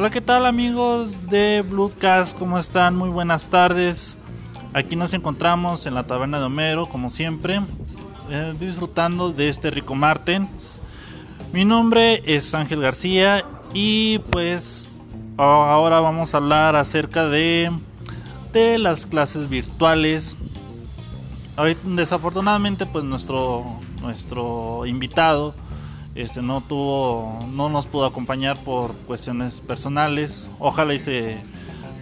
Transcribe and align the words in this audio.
Hola, 0.00 0.08
¿qué 0.08 0.22
tal 0.22 0.46
amigos 0.46 1.28
de 1.28 1.60
Bloodcast? 1.60 2.34
¿Cómo 2.38 2.58
están? 2.58 2.96
Muy 2.96 3.10
buenas 3.10 3.50
tardes. 3.50 4.16
Aquí 4.72 4.96
nos 4.96 5.12
encontramos 5.12 5.84
en 5.84 5.92
la 5.92 6.06
taberna 6.06 6.38
de 6.38 6.46
Homero, 6.46 6.88
como 6.88 7.10
siempre, 7.10 7.60
eh, 8.30 8.54
disfrutando 8.58 9.30
de 9.30 9.50
este 9.50 9.70
rico 9.70 9.94
Martens. 9.94 10.80
Mi 11.52 11.66
nombre 11.66 12.22
es 12.24 12.54
Ángel 12.54 12.80
García 12.80 13.44
y 13.74 14.20
pues 14.30 14.88
ahora 15.36 16.00
vamos 16.00 16.32
a 16.32 16.38
hablar 16.38 16.76
acerca 16.76 17.28
de, 17.28 17.70
de 18.54 18.78
las 18.78 19.04
clases 19.04 19.50
virtuales. 19.50 20.38
Desafortunadamente 21.84 22.86
pues 22.86 23.04
nuestro, 23.04 23.66
nuestro 24.00 24.86
invitado 24.86 25.54
este, 26.22 26.42
no 26.42 26.60
tuvo, 26.60 27.38
no 27.50 27.68
nos 27.68 27.86
pudo 27.86 28.06
acompañar 28.06 28.62
por 28.62 28.94
cuestiones 28.94 29.60
personales. 29.60 30.48
Ojalá 30.58 30.94
y 30.94 31.00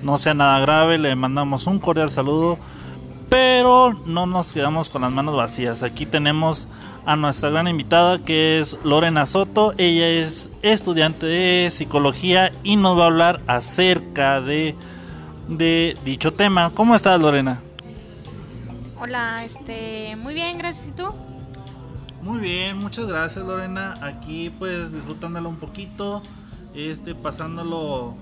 no 0.03 0.19
sea 0.19 0.35
nada 0.35 0.61
grave, 0.61 0.99
le 0.99 1.15
mandamos 1.15 1.67
un 1.67 1.79
cordial 1.79 2.11
saludo, 2.11 2.59
pero 3.29 3.93
no 4.07 4.27
nos 4.27 4.53
quedamos 4.53 4.91
con 4.91 5.03
las 5.03 5.13
manos 5.13 5.37
vacías. 5.37 5.83
Aquí 5.83 6.07
tenemos 6.07 6.69
a 7.05 7.17
nuestra 7.17 7.51
gran 7.51 7.69
invitada 7.69 8.19
que 8.19 8.59
es 8.59 8.77
Lorena 8.85 9.27
Soto. 9.27 9.75
Ella 9.79 10.09
es 10.09 10.49
estudiante 10.63 11.27
de 11.27 11.71
psicología 11.71 12.53
y 12.63 12.77
nos 12.77 12.99
va 12.99 13.05
a 13.05 13.07
hablar 13.07 13.41
acerca 13.47 14.41
de, 14.41 14.75
de 15.49 15.97
dicho 16.05 16.33
tema. 16.35 16.71
¿Cómo 16.75 16.95
estás, 16.95 17.21
Lorena? 17.21 17.61
Hola, 19.01 19.45
este, 19.45 20.17
muy 20.17 20.35
bien, 20.35 20.59
gracias. 20.59 20.89
¿Y 20.89 20.91
tú? 20.91 21.28
Muy 22.23 22.41
bien, 22.41 22.79
muchas 22.79 23.07
gracias, 23.07 23.45
Lorena. 23.47 23.95
Aquí 24.03 24.51
pues 24.51 24.93
disfrutándolo 24.93 25.49
un 25.49 25.57
poquito, 25.57 26.23
este 26.75 27.15
pasándolo 27.15 28.15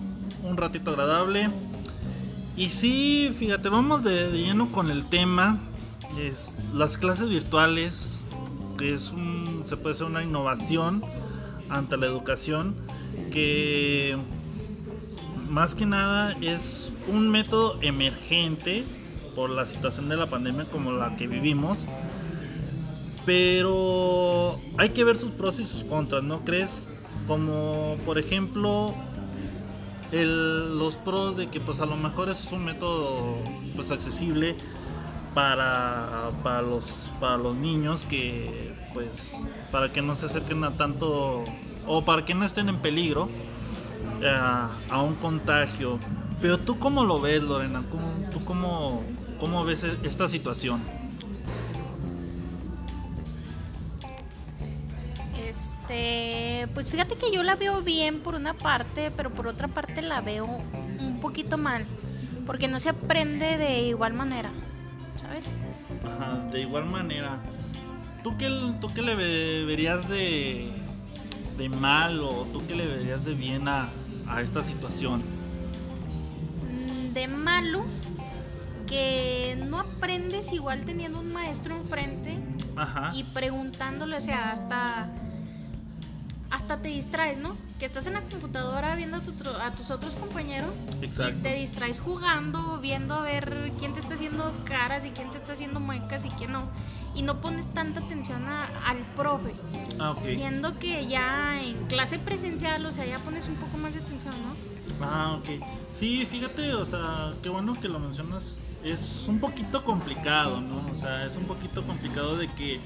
un 0.42 0.56
ratito 0.56 0.90
agradable. 0.90 1.48
Y 2.56 2.70
sí, 2.70 3.34
fíjate, 3.38 3.68
vamos 3.68 4.04
de, 4.04 4.30
lleno 4.32 4.70
con 4.70 4.90
el 4.90 5.06
tema. 5.06 5.58
Las 6.74 6.98
clases 6.98 7.28
virtuales 7.28 8.20
que 8.76 8.94
es 8.94 9.10
un, 9.10 9.62
se 9.66 9.76
puede 9.76 9.94
ser 9.94 10.06
una 10.06 10.22
innovación 10.22 11.02
ante 11.68 11.96
la 11.96 12.06
educación 12.06 12.74
que 13.32 14.16
más 15.48 15.74
que 15.74 15.86
nada 15.86 16.36
es 16.40 16.92
un 17.08 17.28
método 17.30 17.78
emergente 17.82 18.84
por 19.34 19.50
la 19.50 19.66
situación 19.66 20.08
de 20.08 20.16
la 20.16 20.26
pandemia 20.28 20.66
como 20.66 20.92
la 20.92 21.16
que 21.16 21.26
vivimos 21.26 21.86
pero 23.26 24.58
hay 24.78 24.90
que 24.90 25.04
ver 25.04 25.16
sus 25.16 25.32
pros 25.32 25.60
y 25.60 25.64
sus 25.64 25.84
contras 25.84 26.22
no 26.22 26.44
crees 26.44 26.88
como 27.26 27.96
por 28.06 28.18
ejemplo 28.18 28.94
los 30.12 30.94
pros 30.96 31.36
de 31.36 31.48
que 31.48 31.60
pues 31.60 31.80
a 31.80 31.86
lo 31.86 31.96
mejor 31.96 32.28
es 32.28 32.50
un 32.52 32.64
método 32.64 33.38
pues 33.74 33.90
accesible 33.90 34.56
para, 35.36 36.30
para, 36.42 36.62
los, 36.62 37.12
para 37.20 37.36
los 37.36 37.54
niños 37.54 38.06
que, 38.08 38.72
pues, 38.94 39.30
para 39.70 39.92
que 39.92 40.00
no 40.00 40.16
se 40.16 40.24
acerquen 40.24 40.64
a 40.64 40.78
tanto, 40.78 41.44
o 41.86 42.04
para 42.06 42.24
que 42.24 42.34
no 42.34 42.46
estén 42.46 42.70
en 42.70 42.78
peligro 42.78 43.28
eh, 44.22 44.34
a 44.34 45.02
un 45.02 45.14
contagio. 45.16 45.98
Pero 46.40 46.58
tú 46.58 46.78
cómo 46.78 47.04
lo 47.04 47.20
ves, 47.20 47.42
Lorena? 47.42 47.82
¿Cómo, 47.90 48.30
¿Tú 48.30 48.46
cómo, 48.46 49.04
cómo 49.38 49.62
ves 49.66 49.84
e, 49.84 49.98
esta 50.04 50.26
situación? 50.26 50.80
Este, 55.88 56.66
pues 56.74 56.90
fíjate 56.90 57.14
que 57.14 57.30
yo 57.30 57.44
la 57.44 57.54
veo 57.54 57.80
bien 57.80 58.20
por 58.20 58.34
una 58.34 58.54
parte, 58.54 59.12
pero 59.16 59.30
por 59.30 59.46
otra 59.46 59.68
parte 59.68 60.02
la 60.02 60.20
veo 60.20 60.46
un 60.98 61.20
poquito 61.20 61.58
mal, 61.58 61.86
porque 62.44 62.66
no 62.66 62.80
se 62.80 62.88
aprende 62.88 63.56
de 63.56 63.82
igual 63.82 64.12
manera. 64.12 64.50
¿sabes? 65.20 65.44
Ajá, 66.04 66.38
de 66.50 66.62
igual 66.62 66.86
manera. 66.86 67.38
¿Tú 68.24 68.36
qué, 68.36 68.48
tú 68.80 68.88
qué 68.92 69.02
le 69.02 69.14
verías 69.64 70.08
de, 70.08 70.72
de 71.56 71.68
mal 71.68 72.18
o 72.18 72.48
tú 72.52 72.66
qué 72.66 72.74
le 72.74 72.86
verías 72.86 73.24
de 73.24 73.34
bien 73.34 73.68
a, 73.68 73.88
a 74.26 74.42
esta 74.42 74.64
situación? 74.64 75.22
Mm, 76.68 77.12
de 77.12 77.28
malo, 77.28 77.84
que 78.88 79.56
no 79.64 79.78
aprendes 79.78 80.52
igual 80.52 80.84
teniendo 80.84 81.20
un 81.20 81.32
maestro 81.32 81.76
enfrente 81.76 82.38
Ajá. 82.74 83.12
y 83.14 83.22
preguntándole, 83.22 84.16
o 84.16 84.20
sea, 84.20 84.50
hasta 84.50 85.10
hasta 86.50 86.78
te 86.78 86.88
distraes, 86.88 87.38
¿no? 87.38 87.56
Que 87.78 87.86
estás 87.86 88.06
en 88.06 88.14
la 88.14 88.22
computadora 88.22 88.94
viendo 88.94 89.16
a, 89.18 89.20
tu, 89.20 89.32
a 89.48 89.70
tus 89.72 89.90
otros 89.90 90.14
compañeros 90.14 90.72
Exacto. 91.02 91.38
y 91.38 91.42
te 91.42 91.54
distraes 91.54 92.00
jugando, 92.00 92.78
viendo 92.80 93.14
a 93.14 93.20
ver 93.22 93.72
quién 93.78 93.94
te 93.94 94.00
está 94.00 94.14
haciendo 94.14 94.52
caras 94.64 95.04
y 95.04 95.10
quién 95.10 95.30
te 95.30 95.38
está 95.38 95.52
haciendo 95.52 95.80
muecas 95.80 96.24
y 96.24 96.28
quién 96.30 96.52
no. 96.52 96.68
Y 97.14 97.22
no 97.22 97.40
pones 97.40 97.66
tanta 97.72 98.00
atención 98.00 98.46
a, 98.46 98.66
al 98.86 98.98
profe. 99.16 99.52
Ah, 99.98 100.10
ok. 100.10 100.22
Siendo 100.22 100.78
que 100.78 101.06
ya 101.06 101.60
en 101.60 101.86
clase 101.86 102.18
presencial, 102.18 102.84
o 102.84 102.92
sea, 102.92 103.06
ya 103.06 103.18
pones 103.18 103.48
un 103.48 103.56
poco 103.56 103.78
más 103.78 103.94
de 103.94 104.00
atención, 104.00 104.34
¿no? 104.42 105.04
Ah, 105.04 105.38
ok. 105.38 105.62
Sí, 105.90 106.26
fíjate, 106.26 106.74
o 106.74 106.84
sea, 106.84 107.32
qué 107.42 107.48
bueno 107.48 107.74
que 107.74 107.88
lo 107.88 107.98
mencionas. 107.98 108.58
Es 108.84 109.24
un 109.28 109.40
poquito 109.40 109.82
complicado, 109.84 110.60
¿no? 110.60 110.86
O 110.92 110.96
sea, 110.96 111.24
es 111.26 111.36
un 111.36 111.44
poquito 111.44 111.82
complicado 111.82 112.36
de 112.36 112.52
que 112.52 112.80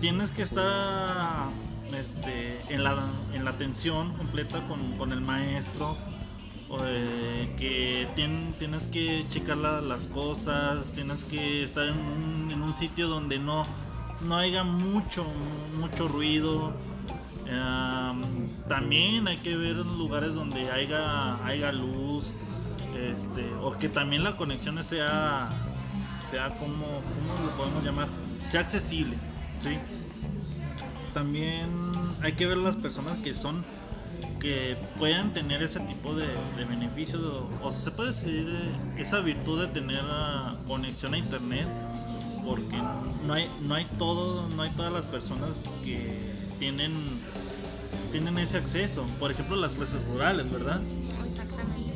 tienes 0.00 0.30
que 0.30 0.42
estar 0.42 1.48
este, 1.94 2.60
en, 2.68 2.84
la, 2.84 3.08
en 3.32 3.44
la 3.44 3.50
atención 3.52 4.14
completa 4.14 4.66
con, 4.66 4.96
con 4.98 5.12
el 5.12 5.20
maestro, 5.20 5.96
eh, 6.82 7.54
que 7.56 8.08
tien, 8.16 8.54
tienes 8.58 8.86
que 8.88 9.24
checar 9.28 9.56
la, 9.58 9.80
las 9.80 10.06
cosas, 10.08 10.86
tienes 10.94 11.24
que 11.24 11.62
estar 11.62 11.86
en 11.86 12.62
un, 12.62 12.72
sitio 12.74 13.08
donde 13.08 13.38
no, 13.38 13.64
no 14.20 14.36
haya 14.36 14.64
mucho, 14.64 15.24
mucho 15.78 16.08
ruido. 16.08 16.72
También 18.68 19.28
hay 19.28 19.36
que 19.36 19.56
ver 19.56 19.76
lugares 19.76 20.34
donde 20.34 20.70
haya, 20.70 21.44
haya 21.44 21.70
luz, 21.70 22.32
este, 22.98 23.44
o 23.62 23.72
que 23.72 23.88
también 23.88 24.24
la 24.24 24.36
conexión 24.36 24.82
sea, 24.82 25.50
sea 26.30 26.56
como, 26.56 26.86
¿cómo 26.86 27.46
lo 27.46 27.56
podemos 27.56 27.84
llamar? 27.84 28.08
Sea 28.48 28.60
accesible, 28.60 29.18
¿sí? 29.60 29.78
también 31.14 31.68
hay 32.22 32.32
que 32.32 32.46
ver 32.46 32.58
las 32.58 32.76
personas 32.76 33.18
que 33.18 33.34
son 33.34 33.64
que 34.40 34.76
puedan 34.98 35.32
tener 35.32 35.62
ese 35.62 35.80
tipo 35.80 36.14
de, 36.14 36.26
de 36.56 36.64
beneficios 36.64 37.22
o, 37.22 37.48
o, 37.62 37.72
se 37.72 37.90
puede 37.90 38.10
decir 38.10 38.46
eh, 38.50 39.00
esa 39.00 39.20
virtud 39.20 39.62
de 39.62 39.68
tener 39.68 40.02
conexión 40.66 41.14
a 41.14 41.18
internet 41.18 41.66
porque 42.44 42.76
no 43.26 43.32
hay 43.32 43.48
no 43.62 43.74
hay 43.74 43.86
todo 43.96 44.48
no 44.50 44.62
hay 44.62 44.70
todas 44.70 44.92
las 44.92 45.06
personas 45.06 45.50
que 45.82 46.34
tienen 46.58 47.20
tienen 48.12 48.38
ese 48.38 48.58
acceso. 48.58 49.06
Por 49.18 49.32
ejemplo 49.32 49.56
las 49.56 49.72
clases 49.72 50.04
rurales 50.06 50.52
verdad 50.52 50.82
exactamente. 51.26 51.92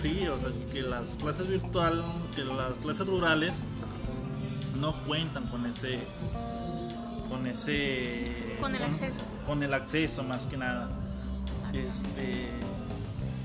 Sí 0.00 0.26
o 0.26 0.38
sea 0.38 0.50
que 0.70 0.82
las 0.82 1.16
clases 1.16 1.48
virtuales 1.48 2.04
que 2.36 2.44
las 2.44 2.72
clases 2.82 3.06
rurales 3.06 3.54
no 4.74 4.92
cuentan 5.04 5.46
con 5.48 5.66
ese 5.66 6.06
con 7.28 7.46
ese 7.46 8.56
con 8.60 8.74
el 8.74 8.82
con, 8.82 8.90
acceso. 8.90 9.20
con 9.46 9.62
el 9.62 9.74
acceso 9.74 10.22
más 10.22 10.46
que 10.46 10.56
nada. 10.56 10.88
Exacto. 11.72 11.78
este 11.78 12.48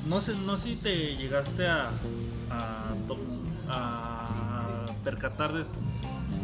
no 0.08 0.22
sé 0.22 0.36
no 0.36 0.58
sé 0.58 0.70
si 0.70 0.76
te 0.76 1.16
llegaste 1.16 1.68
a 1.68 1.90
a, 2.50 2.94
a 3.70 4.86
percatar 5.04 5.54
de, 5.54 5.66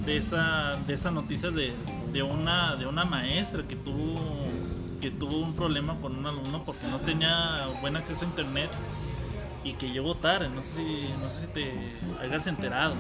de, 0.06 0.18
esa 0.18 0.78
de 0.88 0.94
esa 0.94 1.12
noticia 1.12 1.52
de, 1.52 1.74
de, 2.12 2.24
una 2.24 2.76
de 2.76 2.86
una 2.88 3.06
maestra 3.06 3.64
que 3.68 3.76
tuvo 3.76 4.20
que 5.02 5.12
tuvo 5.12 5.40
un 5.40 5.56
problema 5.56 5.96
con 6.02 6.16
un 6.18 6.26
alumno 6.26 6.64
porque 6.64 6.88
no 6.88 7.00
tenía 7.02 7.68
buen 7.82 7.96
acceso 7.96 8.24
a 8.24 8.28
internet 8.28 8.70
y 9.64 9.74
que 9.74 9.90
llegó 9.90 10.16
tarde. 10.16 10.48
No 10.50 10.62
sé 10.62 10.76
si, 10.76 11.10
no 11.22 11.30
sé 11.30 11.42
si 11.42 11.48
te 11.48 11.98
hayas 12.22 12.48
enterado 12.48 12.96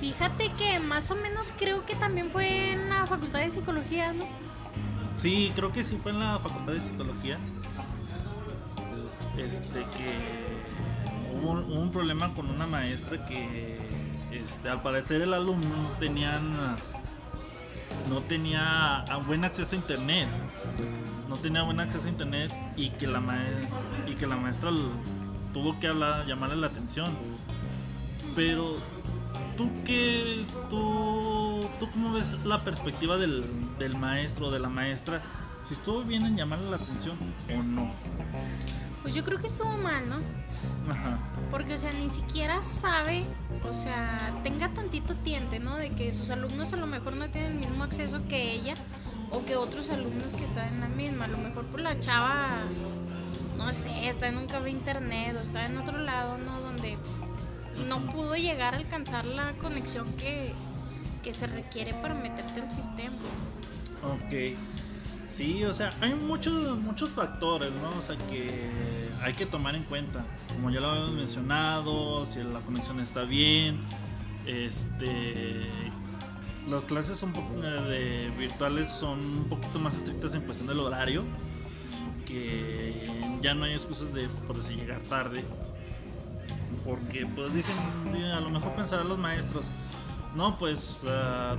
Fíjate 0.00 0.50
que 0.52 0.78
más 0.78 1.10
o 1.10 1.16
menos 1.16 1.52
creo 1.58 1.84
que 1.84 1.96
también 1.96 2.30
fue 2.30 2.72
en 2.72 2.88
la 2.88 3.06
facultad 3.06 3.40
de 3.40 3.50
psicología, 3.50 4.12
¿no? 4.12 4.24
Sí, 5.16 5.52
creo 5.56 5.72
que 5.72 5.82
sí 5.82 5.98
fue 6.00 6.12
en 6.12 6.20
la 6.20 6.38
facultad 6.38 6.74
de 6.74 6.80
psicología. 6.80 7.38
Este 9.36 9.84
que 9.96 10.46
hubo 11.32 11.52
un, 11.52 11.90
problema 11.90 12.32
con 12.34 12.48
una 12.48 12.66
maestra 12.66 13.24
que 13.26 13.78
este, 14.30 14.68
al 14.68 14.82
parecer 14.82 15.22
el 15.22 15.34
alumno 15.34 15.76
no 15.76 15.88
tenían 15.98 16.76
no 18.08 18.20
tenía 18.22 19.04
buen 19.26 19.44
acceso 19.44 19.74
a 19.74 19.78
internet. 19.78 20.28
No 21.28 21.36
tenía 21.36 21.62
buen 21.62 21.80
acceso 21.80 22.06
a 22.06 22.10
internet 22.10 22.52
y 22.76 22.90
que 22.90 23.06
la 23.06 23.20
maestra 23.20 23.68
y 24.06 24.14
que 24.14 24.26
la 24.26 24.36
maestra 24.36 24.70
tuvo 25.52 25.78
que 25.80 25.88
hablar, 25.88 26.26
llamarle 26.26 26.56
la 26.56 26.68
atención. 26.68 27.16
Pero 28.36 28.76
¿tú 29.58 29.68
qué, 29.84 30.46
tú, 30.70 31.68
tú 31.80 31.90
cómo 31.90 32.12
ves 32.12 32.38
la 32.44 32.62
perspectiva 32.62 33.18
del, 33.18 33.44
del 33.78 33.98
maestro 33.98 34.46
o 34.46 34.50
de 34.50 34.60
la 34.60 34.68
maestra? 34.68 35.20
Si 35.66 35.74
estuvo 35.74 36.02
bien 36.02 36.24
en 36.24 36.36
llamarle 36.36 36.70
la 36.70 36.76
atención 36.76 37.18
o 37.50 37.62
no. 37.62 37.92
Pues 39.02 39.14
yo 39.14 39.24
creo 39.24 39.38
que 39.38 39.48
estuvo 39.48 39.76
mal, 39.76 40.08
¿no? 40.08 40.16
Ajá. 40.90 41.18
Porque, 41.50 41.74
o 41.74 41.78
sea, 41.78 41.92
ni 41.92 42.08
siquiera 42.08 42.62
sabe, 42.62 43.24
o 43.68 43.72
sea, 43.72 44.32
tenga 44.42 44.68
tantito 44.68 45.14
tiente, 45.16 45.58
¿no? 45.58 45.76
De 45.76 45.90
que 45.90 46.14
sus 46.14 46.30
alumnos 46.30 46.72
a 46.72 46.76
lo 46.76 46.86
mejor 46.86 47.16
no 47.16 47.28
tienen 47.28 47.52
el 47.52 47.58
mismo 47.58 47.84
acceso 47.84 48.18
que 48.28 48.52
ella 48.52 48.74
o 49.30 49.44
que 49.44 49.56
otros 49.56 49.90
alumnos 49.90 50.32
que 50.34 50.44
están 50.44 50.68
en 50.68 50.80
la 50.80 50.88
misma. 50.88 51.24
A 51.24 51.28
lo 51.28 51.38
mejor 51.38 51.66
por 51.66 51.80
la 51.80 51.98
chava, 52.00 52.60
no 53.56 53.72
sé, 53.72 54.08
está 54.08 54.28
en 54.28 54.38
un 54.38 54.46
café 54.46 54.70
internet 54.70 55.36
o 55.36 55.42
está 55.42 55.66
en 55.66 55.76
otro 55.78 55.98
lado, 55.98 56.38
¿no? 56.38 56.60
Donde 56.60 56.96
no 57.86 58.00
pudo 58.12 58.34
llegar 58.34 58.74
a 58.74 58.78
alcanzar 58.78 59.24
la 59.24 59.52
conexión 59.54 60.12
que, 60.14 60.52
que 61.22 61.34
se 61.34 61.46
requiere 61.46 61.94
para 61.94 62.14
meterte 62.14 62.60
al 62.60 62.70
sistema. 62.70 63.16
Ok. 64.02 64.56
Sí, 65.28 65.64
o 65.64 65.72
sea, 65.72 65.90
hay 66.00 66.14
muchos 66.14 66.78
muchos 66.80 67.10
factores, 67.10 67.70
¿no? 67.82 67.96
O 67.98 68.02
sea, 68.02 68.16
que 68.28 68.70
hay 69.22 69.34
que 69.34 69.46
tomar 69.46 69.74
en 69.76 69.84
cuenta. 69.84 70.24
Como 70.54 70.70
ya 70.70 70.80
lo 70.80 70.90
habíamos 70.90 71.12
mencionado, 71.12 72.26
si 72.26 72.42
la 72.42 72.60
conexión 72.60 72.98
está 73.00 73.22
bien, 73.22 73.78
este 74.46 75.66
las 76.66 76.82
clases 76.82 77.18
son 77.18 77.32
poco- 77.32 77.60
de 77.60 78.30
virtuales 78.38 78.90
son 78.90 79.20
un 79.20 79.44
poquito 79.48 79.78
más 79.78 79.94
estrictas 79.96 80.34
en 80.34 80.42
cuestión 80.42 80.66
del 80.68 80.80
horario, 80.80 81.24
que 82.26 83.38
ya 83.42 83.54
no 83.54 83.64
hay 83.64 83.72
excusas 83.74 84.12
de 84.12 84.28
por 84.46 84.62
si 84.62 84.74
llegar 84.74 85.00
tarde. 85.02 85.44
Porque 86.88 87.26
pues 87.26 87.52
dicen, 87.52 87.76
a 88.34 88.40
lo 88.40 88.48
mejor 88.48 88.72
pensarán 88.74 89.10
los 89.10 89.18
maestros, 89.18 89.66
no, 90.34 90.56
pues 90.56 91.02
ah, 91.06 91.56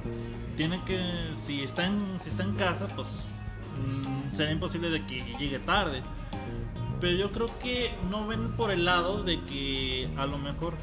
tiene 0.58 0.84
que, 0.86 1.00
si 1.46 1.62
está 1.62 1.86
en, 1.86 2.20
si 2.24 2.30
está 2.30 2.42
en 2.42 2.56
casa, 2.56 2.88
pues 2.96 3.08
mm, 3.78 4.34
será 4.36 4.52
imposible 4.52 4.90
de 4.90 5.06
que 5.06 5.20
llegue 5.38 5.60
tarde. 5.60 6.02
Pero 7.00 7.16
yo 7.16 7.32
creo 7.32 7.48
que 7.60 7.94
no 8.10 8.26
ven 8.26 8.54
por 8.54 8.72
el 8.72 8.86
lado 8.86 9.24
de 9.24 9.40
que 9.42 10.10
a 10.18 10.26
lo 10.26 10.40
mejor 10.40 10.74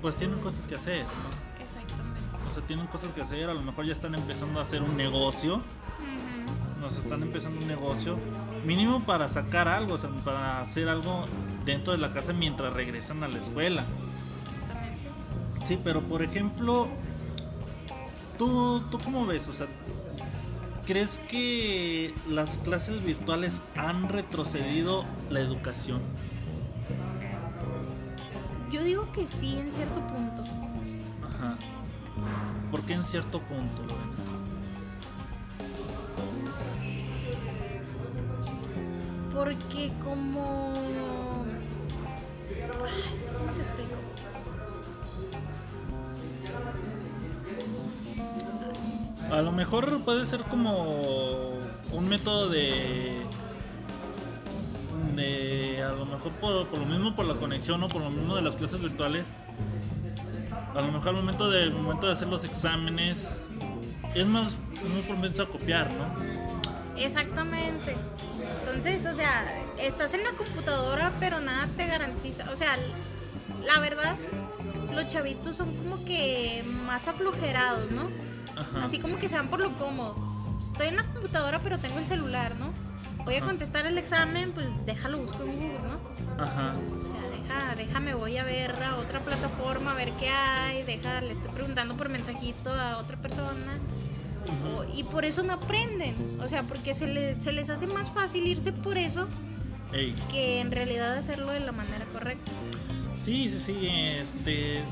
pues 0.00 0.16
tienen 0.16 0.40
cosas 0.40 0.66
que 0.66 0.76
hacer, 0.76 1.04
¿no? 1.04 1.62
Exactamente. 1.62 2.20
O 2.48 2.52
sea, 2.54 2.62
tienen 2.62 2.86
cosas 2.86 3.12
que 3.12 3.20
hacer, 3.20 3.50
a 3.50 3.54
lo 3.54 3.60
mejor 3.60 3.84
ya 3.84 3.92
están 3.92 4.14
empezando 4.14 4.60
a 4.60 4.62
hacer 4.62 4.80
un 4.80 4.96
negocio, 4.96 5.60
nos 6.80 6.96
están 6.96 7.22
empezando 7.22 7.60
un 7.60 7.68
negocio, 7.68 8.16
mínimo 8.64 9.02
para 9.02 9.28
sacar 9.28 9.68
algo, 9.68 9.94
o 9.94 9.98
sea, 9.98 10.08
para 10.24 10.62
hacer 10.62 10.88
algo 10.88 11.26
dentro 11.64 11.92
de 11.92 11.98
la 11.98 12.12
casa 12.12 12.32
mientras 12.32 12.72
regresan 12.72 13.22
a 13.22 13.28
la 13.28 13.38
escuela. 13.38 13.86
Exactamente. 14.34 15.66
Sí, 15.66 15.78
pero 15.82 16.00
por 16.00 16.22
ejemplo, 16.22 16.88
¿tú, 18.38 18.82
¿tú 18.90 18.98
cómo 18.98 19.26
ves? 19.26 19.48
O 19.48 19.52
sea, 19.52 19.66
¿crees 20.86 21.20
que 21.28 22.14
las 22.28 22.58
clases 22.58 23.04
virtuales 23.04 23.60
han 23.76 24.08
retrocedido 24.08 25.04
la 25.30 25.40
educación? 25.40 26.00
Yo 28.70 28.84
digo 28.84 29.10
que 29.12 29.26
sí, 29.26 29.58
en 29.58 29.72
cierto 29.72 30.00
punto. 30.06 30.44
Ajá. 31.22 31.56
¿Por 32.70 32.82
qué 32.82 32.92
en 32.92 33.04
cierto 33.04 33.40
punto, 33.40 33.82
Lorena? 33.82 34.30
Porque 39.34 39.90
como... 40.04 41.39
A 49.30 49.42
lo 49.42 49.52
mejor 49.52 50.00
puede 50.00 50.26
ser 50.26 50.40
como 50.42 51.58
un 51.92 52.08
método 52.08 52.48
de. 52.48 53.22
de. 55.14 55.82
a 55.82 55.92
lo 55.92 56.04
mejor 56.04 56.32
por, 56.32 56.66
por 56.68 56.78
lo 56.80 56.86
mismo 56.86 57.14
por 57.14 57.24
la 57.26 57.34
conexión 57.34 57.82
o 57.82 57.88
por 57.88 58.02
lo 58.02 58.10
mismo 58.10 58.34
de 58.34 58.42
las 58.42 58.56
clases 58.56 58.80
virtuales. 58.80 59.32
A 60.74 60.80
lo 60.80 60.92
mejor 60.92 61.08
al 61.08 61.16
momento 61.16 61.50
de, 61.50 61.70
momento 61.70 62.06
de 62.06 62.12
hacer 62.12 62.28
los 62.28 62.44
exámenes 62.44 63.44
es 64.14 64.26
más 64.26 64.56
muy 64.88 65.02
propenso 65.02 65.42
a 65.44 65.48
copiar, 65.48 65.92
¿no? 65.92 66.40
Exactamente. 66.96 67.96
Entonces, 68.60 69.06
o 69.06 69.14
sea, 69.14 69.62
estás 69.78 70.12
en 70.14 70.24
la 70.24 70.32
computadora, 70.32 71.12
pero 71.18 71.40
nada 71.40 71.68
te 71.76 71.86
garantiza. 71.86 72.50
O 72.50 72.56
sea, 72.56 72.76
la 73.64 73.80
verdad, 73.80 74.16
los 74.94 75.08
chavitos 75.08 75.56
son 75.56 75.74
como 75.76 76.04
que 76.04 76.62
más 76.66 77.06
aflojerados, 77.08 77.90
¿no? 77.90 78.08
Ajá. 78.56 78.84
Así 78.84 78.98
como 78.98 79.18
que 79.18 79.28
se 79.28 79.36
van 79.36 79.48
por 79.48 79.60
lo 79.60 79.76
cómodo. 79.78 80.16
Estoy 80.60 80.88
en 80.88 80.96
la 80.96 81.04
computadora, 81.04 81.60
pero 81.60 81.78
tengo 81.78 81.98
el 81.98 82.06
celular, 82.06 82.54
¿no? 82.58 82.72
Voy 83.24 83.34
a 83.36 83.40
contestar 83.42 83.86
el 83.86 83.98
examen, 83.98 84.52
pues 84.52 84.84
déjalo 84.86 85.18
busco 85.18 85.42
en 85.44 85.52
Google, 85.56 85.78
¿no? 85.80 86.42
Ajá. 86.42 86.74
O 86.98 87.02
sea, 87.02 87.20
deja, 87.30 87.74
déjame, 87.76 88.14
voy 88.14 88.38
a 88.38 88.44
ver 88.44 88.82
a 88.82 88.96
otra 88.96 89.20
plataforma, 89.20 89.92
a 89.92 89.94
ver 89.94 90.12
qué 90.12 90.28
hay, 90.30 90.82
deja, 90.84 91.20
le 91.20 91.32
estoy 91.32 91.50
preguntando 91.52 91.96
por 91.96 92.08
mensajito 92.08 92.72
a 92.72 92.96
otra 92.98 93.16
persona. 93.18 93.78
O- 94.74 94.84
y 94.94 95.04
por 95.04 95.24
eso 95.26 95.42
no 95.42 95.52
aprenden. 95.52 96.38
O 96.42 96.48
sea, 96.48 96.62
porque 96.62 96.94
se, 96.94 97.06
le- 97.06 97.38
se 97.38 97.52
les 97.52 97.68
hace 97.68 97.86
más 97.86 98.08
fácil 98.10 98.46
irse 98.46 98.72
por 98.72 98.96
eso 98.96 99.28
Ey. 99.92 100.14
que 100.30 100.60
en 100.60 100.70
realidad 100.70 101.18
hacerlo 101.18 101.52
de 101.52 101.60
la 101.60 101.72
manera 101.72 102.06
correcta. 102.06 102.50
Sí, 103.24 103.50
sí, 103.50 103.60
sí, 103.60 103.86
este, 103.86 104.82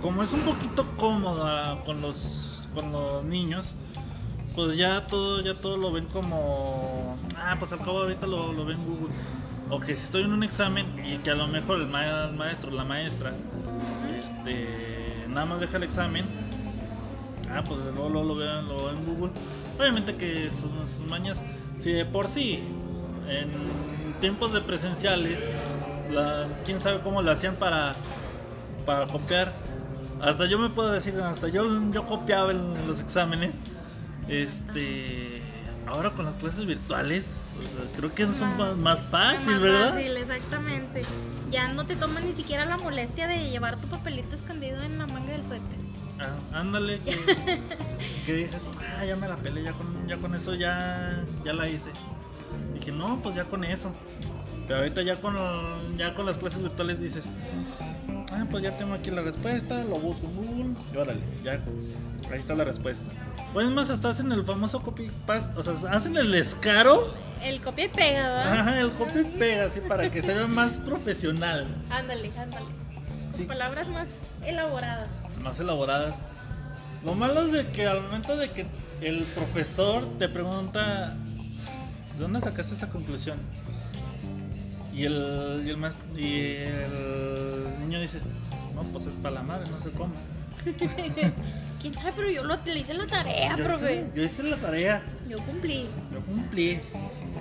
como 0.00 0.22
es 0.22 0.32
un 0.32 0.40
poquito 0.42 0.86
cómoda 0.96 1.82
con 1.84 2.00
los, 2.00 2.68
con 2.74 2.92
los 2.92 3.24
niños, 3.24 3.74
pues 4.54 4.76
ya 4.76 5.06
todo, 5.06 5.40
ya 5.42 5.54
todo 5.54 5.76
lo 5.76 5.90
ven 5.92 6.06
como, 6.06 7.16
ah, 7.36 7.56
pues 7.58 7.72
al 7.72 7.78
cabo 7.80 8.00
ahorita 8.02 8.26
lo, 8.26 8.52
lo 8.52 8.64
ven 8.64 8.78
en 8.78 8.86
Google. 8.86 9.14
O 9.70 9.80
que 9.80 9.96
si 9.96 10.04
estoy 10.04 10.22
en 10.22 10.32
un 10.32 10.42
examen 10.42 10.86
y 11.04 11.16
que 11.18 11.30
a 11.30 11.34
lo 11.34 11.46
mejor 11.48 11.80
el, 11.80 11.86
ma- 11.88 12.24
el 12.28 12.34
maestro, 12.34 12.70
la 12.70 12.84
maestra, 12.84 13.32
este, 14.20 15.24
nada 15.28 15.46
más 15.46 15.60
deja 15.60 15.78
el 15.78 15.82
examen, 15.82 16.24
ah, 17.50 17.62
pues 17.64 17.80
luego, 17.80 18.08
luego 18.10 18.28
lo 18.28 18.34
veo, 18.36 18.62
lo 18.62 18.90
en 18.90 19.04
Google. 19.04 19.32
Obviamente 19.78 20.14
que 20.16 20.50
sus 20.50 21.00
mañas, 21.08 21.40
si 21.80 21.90
de 21.90 22.04
por 22.04 22.28
sí, 22.28 22.60
en 23.28 23.50
tiempos 24.20 24.52
de 24.52 24.60
presenciales, 24.60 25.40
la, 26.12 26.46
quién 26.64 26.80
sabe 26.80 27.00
cómo 27.00 27.22
lo 27.22 27.30
hacían 27.30 27.56
para, 27.56 27.94
para 28.86 29.06
copiar. 29.06 29.52
Hasta 30.20 30.46
yo 30.46 30.58
me 30.58 30.68
puedo 30.70 30.92
decir, 30.92 31.18
hasta 31.20 31.48
yo, 31.48 31.66
yo 31.90 32.06
copiaba 32.06 32.52
en 32.52 32.86
los 32.86 33.00
exámenes. 33.00 33.56
Este, 34.28 35.42
ahora 35.86 36.10
con 36.10 36.24
las 36.24 36.34
clases 36.34 36.64
virtuales, 36.64 37.26
o 37.58 37.62
sea, 37.62 37.96
creo 37.96 38.14
que 38.14 38.34
son 38.34 38.56
más, 38.56 38.78
más 38.78 39.00
fácil, 39.00 39.52
más 39.52 39.60
¿verdad? 39.60 39.94
fácil, 39.94 40.16
exactamente. 40.16 41.02
Ya 41.50 41.72
no 41.72 41.86
te 41.86 41.96
toman 41.96 42.24
ni 42.26 42.32
siquiera 42.32 42.64
la 42.64 42.78
molestia 42.78 43.26
de 43.26 43.50
llevar 43.50 43.80
tu 43.80 43.88
papelito 43.88 44.34
escondido 44.34 44.80
en 44.82 44.98
la 44.98 45.06
manga 45.06 45.32
del 45.32 45.46
suéter. 45.46 45.78
Ah, 46.20 46.60
ándale, 46.60 47.00
que, 47.00 47.18
que 48.26 48.32
dices, 48.34 48.60
ah, 48.96 49.04
ya 49.04 49.16
me 49.16 49.28
la 49.28 49.36
pelé, 49.36 49.64
ya 49.64 49.72
con, 49.72 50.06
ya 50.06 50.16
con 50.18 50.34
eso 50.34 50.54
ya, 50.54 51.24
ya 51.44 51.52
la 51.52 51.68
hice. 51.68 51.90
Dije, 52.74 52.92
no, 52.92 53.20
pues 53.22 53.34
ya 53.34 53.44
con 53.44 53.64
eso. 53.64 53.90
Pero 54.66 54.78
ahorita 54.80 55.02
ya 55.02 55.16
con, 55.16 55.36
ya 55.96 56.14
con 56.14 56.26
las 56.26 56.38
clases 56.38 56.62
virtuales 56.62 57.00
dices, 57.00 57.24
ah, 58.32 58.44
pues 58.50 58.62
ya 58.62 58.76
tengo 58.76 58.94
aquí 58.94 59.10
la 59.10 59.22
respuesta, 59.22 59.82
lo 59.84 59.98
busco 59.98 60.26
en 60.26 60.36
Google 60.36 60.74
y 60.92 60.96
órale, 60.96 61.20
ya, 61.42 61.52
ahí 62.30 62.38
está 62.38 62.54
la 62.54 62.64
respuesta. 62.64 63.02
O 63.54 63.60
es 63.60 63.68
más, 63.70 63.90
hasta 63.90 64.10
hacen 64.10 64.30
el 64.32 64.44
famoso 64.44 64.80
copy 64.82 65.10
paste, 65.26 65.52
o 65.58 65.62
sea, 65.62 65.90
hacen 65.90 66.16
el 66.16 66.30
descaro, 66.32 67.12
El 67.42 67.60
copia 67.60 67.86
y 67.86 67.88
pega, 67.88 68.22
¿verdad? 68.34 68.58
ajá, 68.60 68.80
el 68.80 68.92
copy 68.92 69.18
y 69.20 69.24
pega, 69.24 69.66
así 69.66 69.80
para 69.80 70.10
que 70.10 70.20
se 70.22 70.32
vea 70.32 70.46
más 70.46 70.78
profesional. 70.78 71.66
Ándale, 71.90 72.30
ándale. 72.38 72.66
Sí. 73.36 73.44
Palabras 73.44 73.88
más 73.88 74.08
elaboradas. 74.44 75.10
más 75.42 75.58
elaboradas. 75.58 76.16
Lo 77.04 77.14
malo 77.14 77.40
es 77.42 77.52
de 77.52 77.66
que 77.66 77.86
al 77.86 78.00
momento 78.02 78.36
de 78.36 78.48
que 78.48 78.66
el 79.00 79.24
profesor 79.34 80.06
te 80.18 80.28
pregunta, 80.28 81.16
¿de 82.14 82.18
dónde 82.20 82.40
sacaste 82.40 82.74
esa 82.74 82.88
conclusión? 82.90 83.38
Y 85.02 85.06
el, 85.06 85.62
y 85.66 85.70
el, 85.70 85.76
maest- 85.78 86.16
y 86.16 86.54
el 86.62 87.80
niño 87.80 88.00
dice, 88.00 88.20
no, 88.72 88.82
pues 88.84 89.06
es 89.06 89.12
para 89.20 89.34
la 89.34 89.42
madre, 89.42 89.68
no 89.68 89.80
sé 89.80 89.90
cómo. 89.90 90.14
¿Quién 91.82 91.94
sabe? 91.94 92.12
Pero 92.14 92.30
yo 92.30 92.44
lo 92.44 92.56
le 92.64 92.78
hice 92.78 92.94
la 92.94 93.06
tarea, 93.08 93.56
yo, 93.56 93.64
profe. 93.64 94.06
yo 94.14 94.22
hice 94.22 94.44
la 94.44 94.56
tarea, 94.58 95.02
Yo 95.28 95.38
cumplí. 95.38 95.88
yo 96.12 96.20
cumplí. 96.20 96.80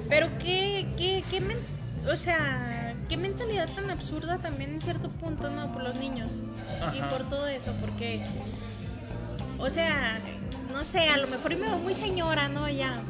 Pero 0.09 0.29
qué, 0.39 0.87
qué, 0.97 1.23
qué 1.29 1.39
men- 1.39 1.59
o 2.11 2.17
sea, 2.17 2.95
qué 3.07 3.15
mentalidad 3.15 3.69
tan 3.75 3.91
absurda 3.91 4.39
también 4.39 4.71
en 4.73 4.81
cierto 4.81 5.09
punto, 5.09 5.47
¿no? 5.51 5.71
Por 5.71 5.83
los 5.83 5.93
niños. 5.97 6.41
Y 6.97 7.01
por 7.11 7.29
todo 7.29 7.45
eso, 7.45 7.71
porque, 7.79 8.23
o 9.59 9.69
sea, 9.69 10.19
no 10.71 10.83
sé, 10.83 11.09
a 11.09 11.17
lo 11.17 11.27
mejor 11.27 11.51
me 11.57 11.67
veo 11.67 11.77
muy 11.77 11.93
señora, 11.93 12.47
¿no? 12.47 12.67
Ya. 12.67 13.01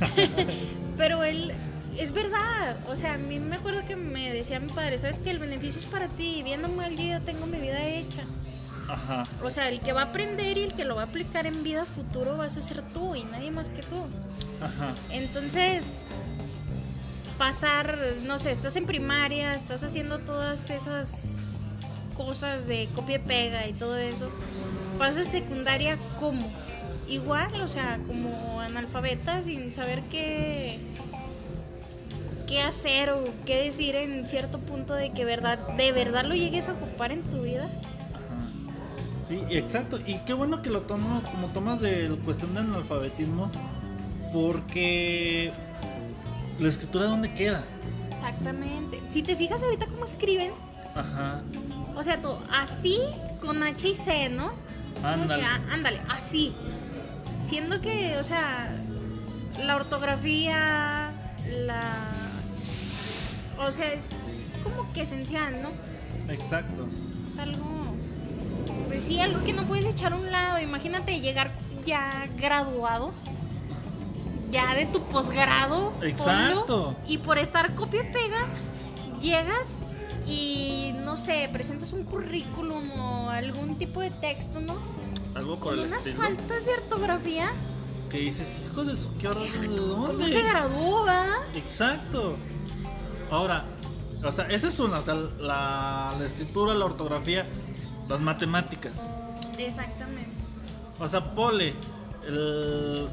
Pero 0.96 1.22
él, 1.24 1.52
es 1.98 2.12
verdad, 2.12 2.76
o 2.88 2.96
sea, 2.96 3.14
a 3.14 3.18
mí 3.18 3.38
me 3.38 3.56
acuerdo 3.56 3.86
que 3.86 3.96
me 3.96 4.32
decía 4.32 4.60
mi 4.60 4.68
padre, 4.68 4.98
¿sabes 4.98 5.18
que 5.18 5.30
El 5.30 5.38
beneficio 5.38 5.80
es 5.80 5.86
para 5.86 6.08
ti, 6.08 6.44
mal 6.76 6.96
yo 6.96 7.02
ya 7.04 7.20
tengo 7.20 7.46
mi 7.46 7.58
vida 7.58 7.84
hecha. 7.86 8.22
Ajá. 8.88 9.24
O 9.42 9.50
sea, 9.50 9.68
el 9.68 9.80
que 9.80 9.92
va 9.92 10.02
a 10.02 10.04
aprender 10.06 10.58
y 10.58 10.62
el 10.62 10.74
que 10.74 10.84
lo 10.84 10.94
va 10.94 11.02
a 11.02 11.04
aplicar 11.06 11.46
en 11.46 11.62
vida 11.62 11.84
futuro 11.84 12.36
vas 12.36 12.56
a 12.56 12.62
ser 12.62 12.82
tú 12.94 13.14
y 13.14 13.24
nadie 13.24 13.50
más 13.50 13.68
que 13.68 13.82
tú. 13.82 14.04
Ajá. 14.60 14.94
Entonces, 15.10 16.04
pasar, 17.36 17.98
no 18.22 18.38
sé, 18.38 18.52
estás 18.52 18.76
en 18.76 18.86
primaria, 18.86 19.52
estás 19.52 19.82
haciendo 19.82 20.18
todas 20.20 20.70
esas 20.70 21.36
cosas 22.14 22.66
de 22.66 22.88
copia 22.94 23.16
y 23.16 23.18
pega 23.18 23.66
y 23.68 23.74
todo 23.74 23.96
eso, 23.96 24.30
pasas 24.98 25.28
secundaria 25.28 25.98
como 26.18 26.50
igual, 27.08 27.60
o 27.60 27.68
sea, 27.68 27.98
como 28.06 28.60
analfabeta 28.60 29.42
sin 29.42 29.72
saber 29.74 30.02
qué 30.10 30.45
qué 32.46 32.62
hacer 32.62 33.10
o 33.10 33.24
qué 33.44 33.64
decir 33.64 33.94
en 33.96 34.26
cierto 34.26 34.58
punto 34.58 34.94
de 34.94 35.12
que 35.12 35.24
verdad 35.24 35.58
de 35.76 35.92
verdad 35.92 36.24
lo 36.24 36.34
llegues 36.34 36.68
a 36.68 36.72
ocupar 36.72 37.12
en 37.12 37.22
tu 37.24 37.42
vida. 37.42 37.64
Ajá. 38.14 39.26
Sí, 39.28 39.42
exacto. 39.50 39.98
Y 40.06 40.18
qué 40.20 40.32
bueno 40.32 40.62
que 40.62 40.70
lo 40.70 40.82
tomas 40.82 41.28
como 41.28 41.48
tomas 41.48 41.80
de 41.80 42.08
la 42.08 42.16
cuestión 42.16 42.54
del 42.54 42.64
analfabetismo 42.64 43.50
porque 44.32 45.52
la 46.58 46.68
escritura 46.68 47.06
dónde 47.06 47.32
queda. 47.34 47.64
Exactamente. 48.10 49.00
Si 49.10 49.22
te 49.22 49.36
fijas 49.36 49.62
ahorita 49.62 49.86
cómo 49.86 50.04
escriben, 50.04 50.52
Ajá. 50.94 51.42
o 51.96 52.02
sea, 52.02 52.20
todo 52.20 52.40
así 52.50 52.98
con 53.40 53.62
H 53.62 53.88
y 53.88 53.94
C, 53.94 54.28
¿no? 54.28 54.50
Que, 55.00 55.06
Ándale. 55.06 55.44
ándale, 55.72 56.00
así. 56.08 56.52
Siendo 57.42 57.80
que, 57.80 58.16
o 58.18 58.24
sea, 58.24 58.74
la 59.62 59.76
ortografía, 59.76 61.10
la... 61.66 62.25
O 63.58 63.72
sea, 63.72 63.92
es 63.92 64.02
como 64.62 64.90
que 64.92 65.02
esencial, 65.02 65.62
¿no? 65.62 65.70
Exacto. 66.32 66.86
Es 67.32 67.38
algo... 67.38 67.64
Pues 68.88 69.04
sí, 69.04 69.20
algo 69.20 69.44
que 69.44 69.52
no 69.52 69.64
puedes 69.66 69.84
echar 69.86 70.12
a 70.12 70.16
un 70.16 70.30
lado. 70.30 70.58
Imagínate 70.60 71.20
llegar 71.20 71.50
ya 71.84 72.28
graduado, 72.36 73.12
ya 74.50 74.74
de 74.74 74.86
tu 74.86 75.02
posgrado. 75.04 75.92
Exacto. 76.02 76.96
y 77.06 77.18
por 77.18 77.38
estar 77.38 77.74
copia 77.74 78.02
y 78.08 78.12
pega, 78.12 78.46
llegas 79.20 79.78
y, 80.26 80.92
no 81.04 81.16
sé, 81.16 81.48
presentas 81.52 81.92
un 81.92 82.04
currículum 82.04 82.90
o 82.98 83.30
algún 83.30 83.76
tipo 83.78 84.00
de 84.00 84.10
texto, 84.10 84.60
¿no? 84.60 84.76
Algo 85.34 85.56
por 85.56 85.70
Con 85.70 85.78
el 85.80 85.86
unas 85.86 85.98
estilo. 85.98 86.16
faltas 86.22 86.64
de 86.66 86.72
ortografía. 86.74 87.52
Que 88.10 88.18
dices, 88.18 88.60
hijo 88.64 88.84
de 88.84 88.96
su, 88.96 89.12
qué 89.18 89.28
horror, 89.28 89.50
¿de 89.50 89.66
¿Cómo 89.66 90.06
dónde? 90.08 90.28
se 90.28 90.42
graduó, 90.42 91.04
va? 91.04 91.26
Exacto. 91.54 92.36
Ahora, 93.30 93.64
o 94.24 94.32
sea, 94.32 94.46
esa 94.48 94.68
es 94.68 94.78
una, 94.78 94.98
o 94.98 95.02
sea, 95.02 95.14
la, 95.14 96.14
la 96.18 96.24
escritura, 96.26 96.74
la 96.74 96.84
ortografía, 96.84 97.46
las 98.08 98.20
matemáticas. 98.20 98.92
Exactamente. 99.58 100.30
O 100.98 101.08
sea, 101.08 101.22
pole, 101.34 101.74
el, 102.26 103.06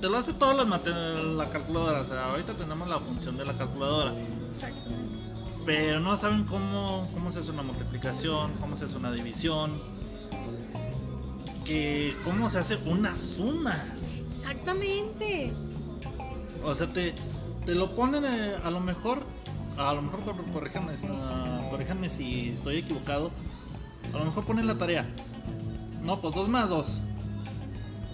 te 0.00 0.08
lo 0.08 0.16
hace 0.18 0.32
todas 0.32 0.56
las 0.56 0.66
mate- 0.66 0.90
la 1.36 1.50
calculadora. 1.50 2.00
O 2.00 2.04
sea, 2.06 2.30
ahorita 2.30 2.54
tenemos 2.54 2.88
la 2.88 2.98
función 3.00 3.36
de 3.36 3.44
la 3.44 3.54
calculadora. 3.54 4.12
Exactamente. 4.50 5.18
Pero 5.66 6.00
no 6.00 6.16
saben 6.16 6.44
cómo, 6.44 7.10
cómo 7.12 7.30
se 7.30 7.40
hace 7.40 7.50
una 7.50 7.62
multiplicación, 7.62 8.52
cómo 8.60 8.76
se 8.76 8.86
hace 8.86 8.96
una 8.96 9.12
división, 9.12 9.72
que 11.64 12.16
cómo 12.24 12.48
se 12.48 12.58
hace 12.58 12.76
una 12.86 13.16
suma. 13.16 13.76
Exactamente. 14.32 15.52
O 16.64 16.74
sea, 16.74 16.86
te, 16.86 17.14
te 17.68 17.74
lo 17.74 17.94
ponen 17.94 18.24
eh, 18.24 18.56
a 18.64 18.70
lo 18.70 18.80
mejor, 18.80 19.18
a 19.76 19.92
lo 19.92 20.00
mejor 20.00 20.20
cor- 20.22 20.42
corríjanme, 20.54 20.94
ah, 21.10 21.66
corríjanme 21.70 22.08
si 22.08 22.48
estoy 22.48 22.78
equivocado. 22.78 23.30
A 24.14 24.16
lo 24.16 24.24
mejor 24.24 24.46
ponen 24.46 24.66
la 24.66 24.78
tarea. 24.78 25.04
No, 26.02 26.18
pues 26.18 26.34
2 26.34 26.48
más 26.48 26.70
2. 26.70 27.00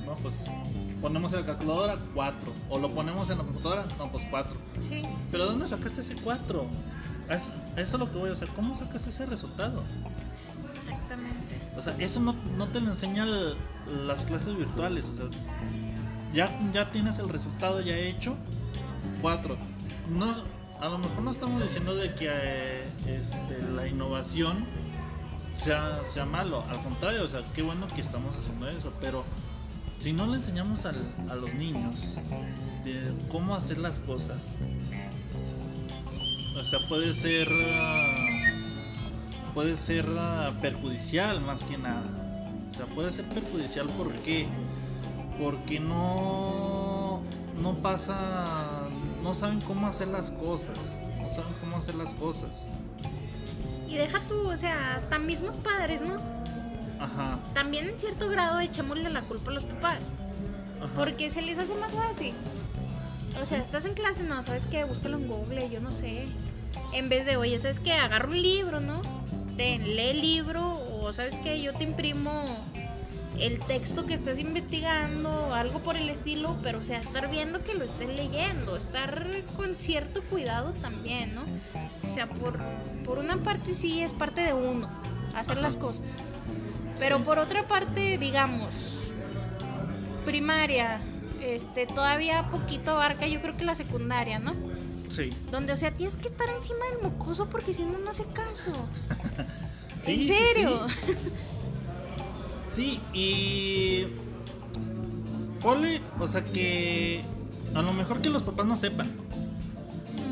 No, 0.06 0.14
pues 0.16 0.42
ponemos 1.00 1.32
en 1.34 1.42
la 1.42 1.46
calculadora 1.46 1.99
4. 2.14 2.52
O 2.68 2.80
lo 2.80 2.90
ponemos 2.92 3.30
en 3.30 3.38
la 3.38 3.44
computadora, 3.44 3.84
no, 3.96 4.11
pues 4.11 4.26
4. 4.28 4.56
Sí. 4.80 5.02
Pero 5.30 5.44
¿de 5.44 5.50
dónde 5.50 5.68
sacaste 5.68 6.00
ese 6.00 6.16
4? 6.16 6.66
A 7.30 7.34
eso, 7.34 7.52
eso 7.76 7.96
es 7.96 8.00
lo 8.00 8.11
que 8.11 8.18
voy 8.18 8.30
a 8.30 8.32
hacer. 8.32 8.49
¿Cómo 8.56 8.75
sacaste 8.75 9.11
ese 9.11 9.25
resultado? 9.26 9.84
Exactamente. 10.75 11.61
O 11.76 11.80
sea, 11.80 11.94
eso 12.00 12.18
no, 12.18 12.34
no 12.58 12.66
te 12.70 12.80
lo 12.80 12.90
enseñan 12.90 13.28
las 14.04 14.25
clases 14.25 14.56
virtuales. 14.56 15.04
O 15.04 15.14
sea, 15.16 15.26
ya, 16.34 16.50
ya 16.73 16.90
tienes 16.90 17.20
el 17.20 17.28
resultado 17.28 17.80
ya 17.80 17.96
hecho. 17.96 18.34
4. 19.23 19.56
No, 20.11 20.44
a 20.80 20.88
lo 20.88 20.99
mejor 20.99 21.23
no 21.23 21.30
estamos 21.30 21.62
diciendo 21.62 21.94
de 21.94 22.14
que 22.14 22.28
eh, 22.30 22.84
este, 23.06 23.62
la 23.75 23.87
innovación 23.87 24.66
sea, 25.56 26.02
sea 26.04 26.25
malo. 26.26 26.64
Al 26.68 26.82
contrario, 26.82 27.25
o 27.25 27.28
sea, 27.28 27.42
qué 27.54 27.62
bueno 27.62 27.87
que 27.94 28.00
estamos 28.00 28.34
haciendo 28.37 28.68
eso. 28.68 28.92
Pero 29.00 29.25
si 30.00 30.12
no 30.12 30.26
le 30.26 30.37
enseñamos 30.37 30.84
al- 30.84 31.14
a 31.30 31.34
los 31.34 31.52
niños 31.54 32.18
de 32.84 33.14
cómo 33.30 33.54
hacer 33.54 33.78
las 33.78 34.00
cosas, 34.00 34.38
o 36.58 36.62
sea, 36.64 36.78
puede 36.88 37.12
ser. 37.14 37.49
puede 39.54 39.76
ser 39.76 40.06
perjudicial 40.61 41.40
más 41.40 41.62
que 41.64 41.78
nada. 41.78 42.02
O 42.70 42.75
sea, 42.76 42.87
puede 42.87 43.12
ser 43.12 43.25
perjudicial 43.26 43.88
porque 43.96 44.46
porque 45.40 45.80
no 45.80 47.23
no 47.61 47.75
pasa 47.76 48.74
no 49.25 49.33
saben 49.33 49.61
cómo 49.62 49.87
hacer 49.87 50.09
las 50.09 50.31
cosas, 50.33 50.78
no 51.19 51.28
saben 51.31 51.54
cómo 51.59 51.78
hacer 51.78 51.95
las 51.95 52.12
cosas. 52.14 52.50
Y 53.88 53.97
deja 53.97 54.21
tú, 54.28 54.50
o 54.50 54.57
sea, 54.57 54.97
hasta 54.97 55.19
mismos 55.19 55.57
padres, 55.57 56.02
¿no? 56.02 56.19
Ajá. 57.00 57.38
También 57.54 57.88
en 57.88 57.99
cierto 57.99 58.28
grado 58.28 58.61
echémosle 58.61 59.09
la 59.09 59.23
culpa 59.23 59.50
a 59.50 59.54
los 59.54 59.64
papás. 59.64 60.00
ajá. 60.78 60.93
Porque 60.95 61.31
se 61.31 61.40
les 61.40 61.59
hace 61.59 61.75
más 61.75 61.90
fácil. 61.93 62.35
O 63.40 63.47
sea, 63.47 63.59
estás 63.59 63.87
en 63.87 63.95
clase, 63.95 64.25
no, 64.25 64.43
¿sabes 64.43 64.66
qué? 64.66 64.85
Búscalo 64.85 65.16
en 65.16 65.26
Google, 65.26 65.71
yo 65.71 65.81
no 65.81 65.90
sé. 65.90 66.26
En 66.93 67.09
vez 67.09 67.25
de, 67.25 67.38
oye, 67.38 67.59
¿sabes 67.59 67.78
qué? 67.78 67.95
Agarra 67.95 68.28
un 68.28 68.40
libro, 68.40 68.81
¿no? 68.81 69.00
Ten, 69.57 69.97
lee 69.97 70.11
el 70.11 70.21
libro, 70.21 70.83
o 71.00 71.12
¿sabes 71.14 71.35
qué? 71.43 71.62
Yo 71.62 71.73
te 71.73 71.85
imprimo 71.85 72.45
el 73.38 73.58
texto 73.60 74.06
que 74.06 74.14
estás 74.14 74.38
investigando, 74.38 75.52
algo 75.54 75.80
por 75.82 75.96
el 75.96 76.08
estilo, 76.08 76.56
pero 76.62 76.78
o 76.78 76.84
sea, 76.84 76.98
estar 76.98 77.30
viendo 77.30 77.62
que 77.62 77.74
lo 77.74 77.84
estén 77.84 78.16
leyendo, 78.16 78.76
estar 78.76 79.28
con 79.56 79.76
cierto 79.76 80.22
cuidado 80.24 80.72
también, 80.74 81.34
¿no? 81.34 81.44
O 82.08 82.12
sea, 82.12 82.28
por, 82.28 82.58
por 83.04 83.18
una 83.18 83.36
parte 83.38 83.74
sí 83.74 84.00
es 84.00 84.12
parte 84.12 84.42
de 84.42 84.52
uno, 84.52 84.88
hacer 85.34 85.54
Ajá. 85.54 85.62
las 85.62 85.76
cosas. 85.76 86.16
Pero 86.98 87.24
por 87.24 87.38
otra 87.38 87.66
parte, 87.66 88.18
digamos, 88.18 88.92
primaria, 90.24 91.00
este, 91.42 91.86
todavía 91.86 92.48
poquito 92.50 92.92
abarca, 92.92 93.26
yo 93.26 93.40
creo 93.42 93.56
que 93.56 93.64
la 93.64 93.74
secundaria, 93.74 94.38
¿no? 94.38 94.54
Sí. 95.10 95.30
Donde, 95.50 95.72
o 95.72 95.76
sea, 95.76 95.90
tienes 95.90 96.16
que 96.16 96.28
estar 96.28 96.48
encima 96.48 96.86
del 96.90 97.02
mocoso 97.10 97.46
porque 97.46 97.74
si 97.74 97.82
no, 97.84 97.98
no 97.98 98.10
hace 98.10 98.24
caso. 98.26 98.72
Sí, 100.04 100.30
¿En 100.30 100.36
serio? 100.36 100.86
Sí, 100.88 101.12
y 102.78 104.07
ponle, 105.61 106.00
o 106.21 106.28
sea 106.28 106.45
que 106.45 107.23
a 107.75 107.83
lo 107.83 107.93
mejor 107.93 108.21
que 108.21 108.31
los 108.31 108.43
papás 108.43 108.66
no 108.66 108.76
sepan, 108.76 109.09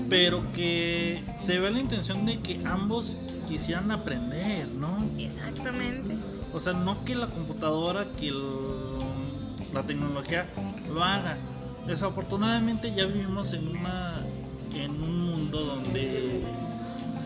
pero 0.08 0.42
que 0.52 1.22
se 1.46 1.58
ve 1.58 1.70
la 1.70 1.80
intención 1.80 2.26
de 2.26 2.38
que 2.40 2.60
ambos 2.64 3.16
quisieran 3.48 3.90
aprender, 3.90 4.68
¿no? 4.74 4.98
Exactamente. 5.18 6.16
O 6.52 6.60
sea, 6.60 6.72
no 6.74 7.04
que 7.04 7.14
la 7.14 7.26
computadora, 7.28 8.06
que 8.18 8.28
el- 8.28 8.42
la 9.72 9.82
tecnología 9.82 10.46
lo 10.92 11.02
haga. 11.02 11.36
Desafortunadamente 11.86 12.92
ya 12.94 13.06
vivimos 13.06 13.52
en 13.54 13.68
una 13.68 14.14
en 14.74 14.90
un 15.02 15.24
mundo 15.26 15.64
donde 15.64 16.42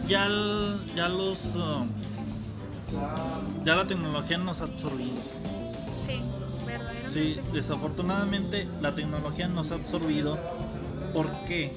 ya 0.09 0.29
ya 0.97 1.09
los 1.09 1.55
uh, 1.57 1.87
ya 3.65 3.75
la 3.77 3.87
tecnología 3.87 4.39
nos 4.39 4.61
ha 4.61 4.65
absorbido. 4.65 5.17
Sí, 6.07 6.21
verdaderamente. 6.67 7.11
Sí, 7.11 7.41
desafortunadamente 7.53 8.69
la 8.81 8.95
tecnología 8.95 9.49
nos 9.49 9.71
ha 9.71 9.75
absorbido. 9.77 10.39
¿Por 11.13 11.29
qué? 11.47 11.73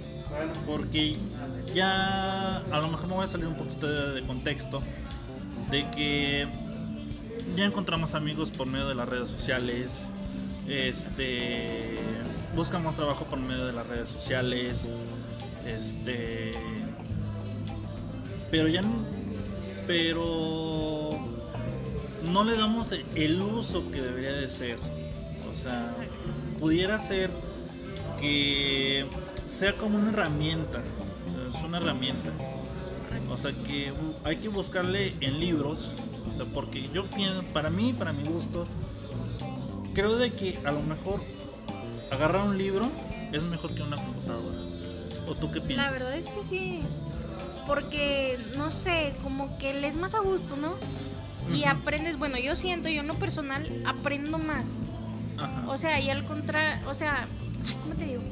Porque 0.67 1.17
ya 1.73 2.57
a 2.57 2.79
lo 2.79 2.87
mejor 2.89 3.07
me 3.07 3.13
voy 3.15 3.25
a 3.25 3.27
salir 3.27 3.47
un 3.47 3.55
poquito 3.55 3.87
de, 3.87 4.21
de 4.21 4.27
contexto 4.27 4.81
de 5.71 5.89
que 5.91 6.47
ya 7.55 7.65
encontramos 7.65 8.13
amigos 8.15 8.51
por 8.51 8.67
medio 8.67 8.87
de 8.87 8.95
las 8.95 9.07
redes 9.09 9.29
sociales. 9.29 10.07
Este 10.67 11.95
buscamos 12.55 12.95
trabajo 12.95 13.25
por 13.25 13.39
medio 13.39 13.65
de 13.65 13.73
las 13.73 13.87
redes 13.87 14.09
sociales. 14.09 14.87
Este 15.65 16.51
pero 18.51 18.67
ya 18.67 18.81
no- 18.81 19.18
pero 19.89 21.17
no 22.31 22.43
le 22.43 22.55
damos 22.55 22.93
el 23.15 23.41
uso 23.41 23.89
que 23.89 23.99
debería 23.99 24.33
de 24.33 24.47
ser. 24.51 24.77
O 25.51 25.57
sea, 25.57 25.95
pudiera 26.59 26.99
ser 26.99 27.31
que 28.19 29.07
sea 29.47 29.75
como 29.77 29.97
una 29.97 30.11
herramienta. 30.11 30.83
O 31.25 31.29
sea, 31.31 31.39
es 31.59 31.65
una 31.65 31.77
herramienta. 31.77 32.29
O 33.31 33.37
sea, 33.39 33.51
que 33.51 33.91
hay 34.23 34.35
que 34.35 34.47
buscarle 34.47 35.15
en 35.21 35.39
libros. 35.39 35.95
O 36.31 36.37
sea, 36.37 36.45
porque 36.53 36.87
yo 36.93 37.09
pienso, 37.09 37.41
para 37.51 37.71
mí, 37.71 37.91
para 37.91 38.13
mi 38.13 38.25
gusto, 38.25 38.67
creo 39.95 40.17
de 40.17 40.33
que 40.33 40.59
a 40.65 40.71
lo 40.71 40.83
mejor 40.83 41.21
agarrar 42.11 42.45
un 42.45 42.59
libro 42.59 42.91
es 43.31 43.41
mejor 43.41 43.73
que 43.73 43.81
una 43.81 43.97
computadora. 43.97 44.59
¿O 45.27 45.33
tú 45.33 45.49
qué 45.51 45.61
piensas? 45.61 45.87
La 45.87 45.91
verdad 45.91 46.15
es 46.15 46.27
que 46.27 46.43
sí. 46.43 46.83
Porque, 47.69 48.39
no 48.57 48.71
sé, 48.71 49.13
como 49.21 49.59
que 49.59 49.75
le 49.75 49.87
es 49.87 49.95
más 49.95 50.15
a 50.15 50.21
gusto, 50.21 50.55
¿no? 50.55 50.73
Y 51.53 51.65
aprendes, 51.65 52.17
bueno, 52.17 52.39
yo 52.39 52.55
siento, 52.55 52.89
yo 52.89 53.01
en 53.01 53.07
lo 53.07 53.13
personal, 53.13 53.83
aprendo 53.85 54.39
más. 54.39 54.67
Ajá. 55.37 55.65
O 55.67 55.77
sea, 55.77 55.99
y 55.99 56.09
al 56.09 56.25
contrario, 56.25 56.89
o 56.89 56.95
sea, 56.95 57.27
¿cómo 57.83 57.93
te 57.93 58.05
digo? 58.05 58.23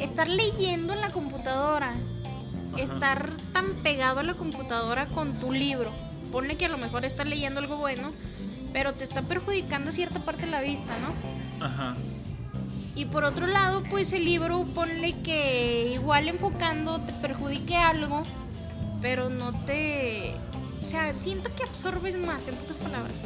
Estar 0.00 0.28
leyendo 0.28 0.94
en 0.94 1.02
la 1.02 1.10
computadora, 1.10 1.92
Ajá. 2.72 2.82
estar 2.82 3.32
tan 3.52 3.74
pegado 3.82 4.20
a 4.20 4.22
la 4.22 4.32
computadora 4.32 5.04
con 5.04 5.38
tu 5.38 5.52
libro. 5.52 5.92
Ponle 6.32 6.56
que 6.56 6.64
a 6.64 6.70
lo 6.70 6.78
mejor 6.78 7.04
estás 7.04 7.26
leyendo 7.26 7.60
algo 7.60 7.76
bueno, 7.76 8.12
pero 8.72 8.94
te 8.94 9.04
está 9.04 9.20
perjudicando 9.20 9.92
cierta 9.92 10.20
parte 10.20 10.46
de 10.46 10.52
la 10.52 10.62
vista, 10.62 10.96
¿no? 11.00 11.66
Ajá. 11.66 11.96
Y 12.98 13.04
por 13.04 13.22
otro 13.22 13.46
lado, 13.46 13.84
pues 13.88 14.12
el 14.12 14.24
libro 14.24 14.64
ponle 14.74 15.14
que 15.22 15.92
igual 15.94 16.26
enfocando 16.28 17.00
te 17.02 17.12
perjudique 17.12 17.76
algo, 17.76 18.24
pero 19.00 19.28
no 19.28 19.52
te... 19.66 20.34
O 20.76 20.80
sea, 20.80 21.14
siento 21.14 21.48
que 21.54 21.62
absorbes 21.62 22.16
más, 22.18 22.48
en 22.48 22.56
pocas 22.56 22.76
palabras. 22.78 23.20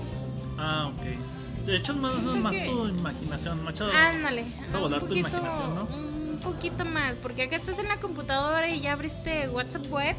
Ah, 0.59 0.91
ok. 0.93 1.65
De 1.65 1.77
hecho, 1.77 1.93
es 1.93 1.99
más, 1.99 2.13
Siento 2.13 2.37
más 2.37 2.55
que- 2.55 2.67
tu 2.67 2.87
imaginación, 2.87 3.65
macho. 3.65 3.87
Ándale. 3.87 4.45
Vas 4.61 4.75
a 4.75 4.77
un 4.77 4.83
volar 4.83 5.01
tu 5.01 5.07
poquito- 5.07 5.29
imaginación, 5.29 5.75
¿no? 5.75 5.83
Un 5.85 6.39
poquito 6.43 6.85
más, 6.85 7.15
porque 7.23 7.45
acá 7.45 7.57
estás 7.57 7.79
en 7.79 7.89
la 7.89 7.97
computadora 7.97 8.69
y 8.69 8.83
ya 8.83 8.93
abriste 8.93 9.49
WhatsApp 9.49 9.87
web 9.91 10.17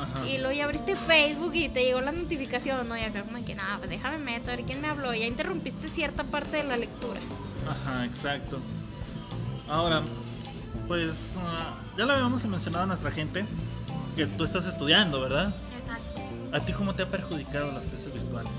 Ajá. 0.00 0.26
y 0.26 0.38
luego 0.38 0.52
ya 0.52 0.64
abriste 0.64 0.96
Facebook 0.96 1.54
y 1.54 1.68
te 1.68 1.84
llegó 1.84 2.00
la 2.00 2.10
notificación, 2.10 2.88
¿no? 2.88 2.96
Y 2.98 3.02
acá 3.02 3.22
como 3.22 3.44
que, 3.44 3.54
nada, 3.54 3.78
pues 3.78 3.88
déjame 3.90 4.18
meter, 4.18 4.50
a 4.54 4.56
ver 4.56 4.64
quién 4.64 4.80
me 4.80 4.88
habló. 4.88 5.14
Ya 5.14 5.26
interrumpiste 5.26 5.88
cierta 5.88 6.24
parte 6.24 6.56
de 6.56 6.64
la 6.64 6.76
lectura. 6.76 7.20
Ajá, 7.68 8.04
exacto. 8.04 8.58
Ahora, 9.70 10.02
pues 10.88 11.16
ah, 11.38 11.76
ya 11.96 12.04
lo 12.04 12.12
habíamos 12.12 12.44
mencionado 12.44 12.84
a 12.84 12.86
nuestra 12.88 13.12
gente 13.12 13.46
que 14.16 14.26
tú 14.26 14.42
estás 14.42 14.66
estudiando, 14.66 15.20
¿verdad? 15.20 15.54
Exacto. 15.78 16.20
¿A 16.52 16.60
ti 16.60 16.72
cómo 16.72 16.96
te 16.96 17.04
ha 17.04 17.08
perjudicado 17.08 17.70
las 17.70 17.86
clases 17.86 18.12
virtuales? 18.12 18.52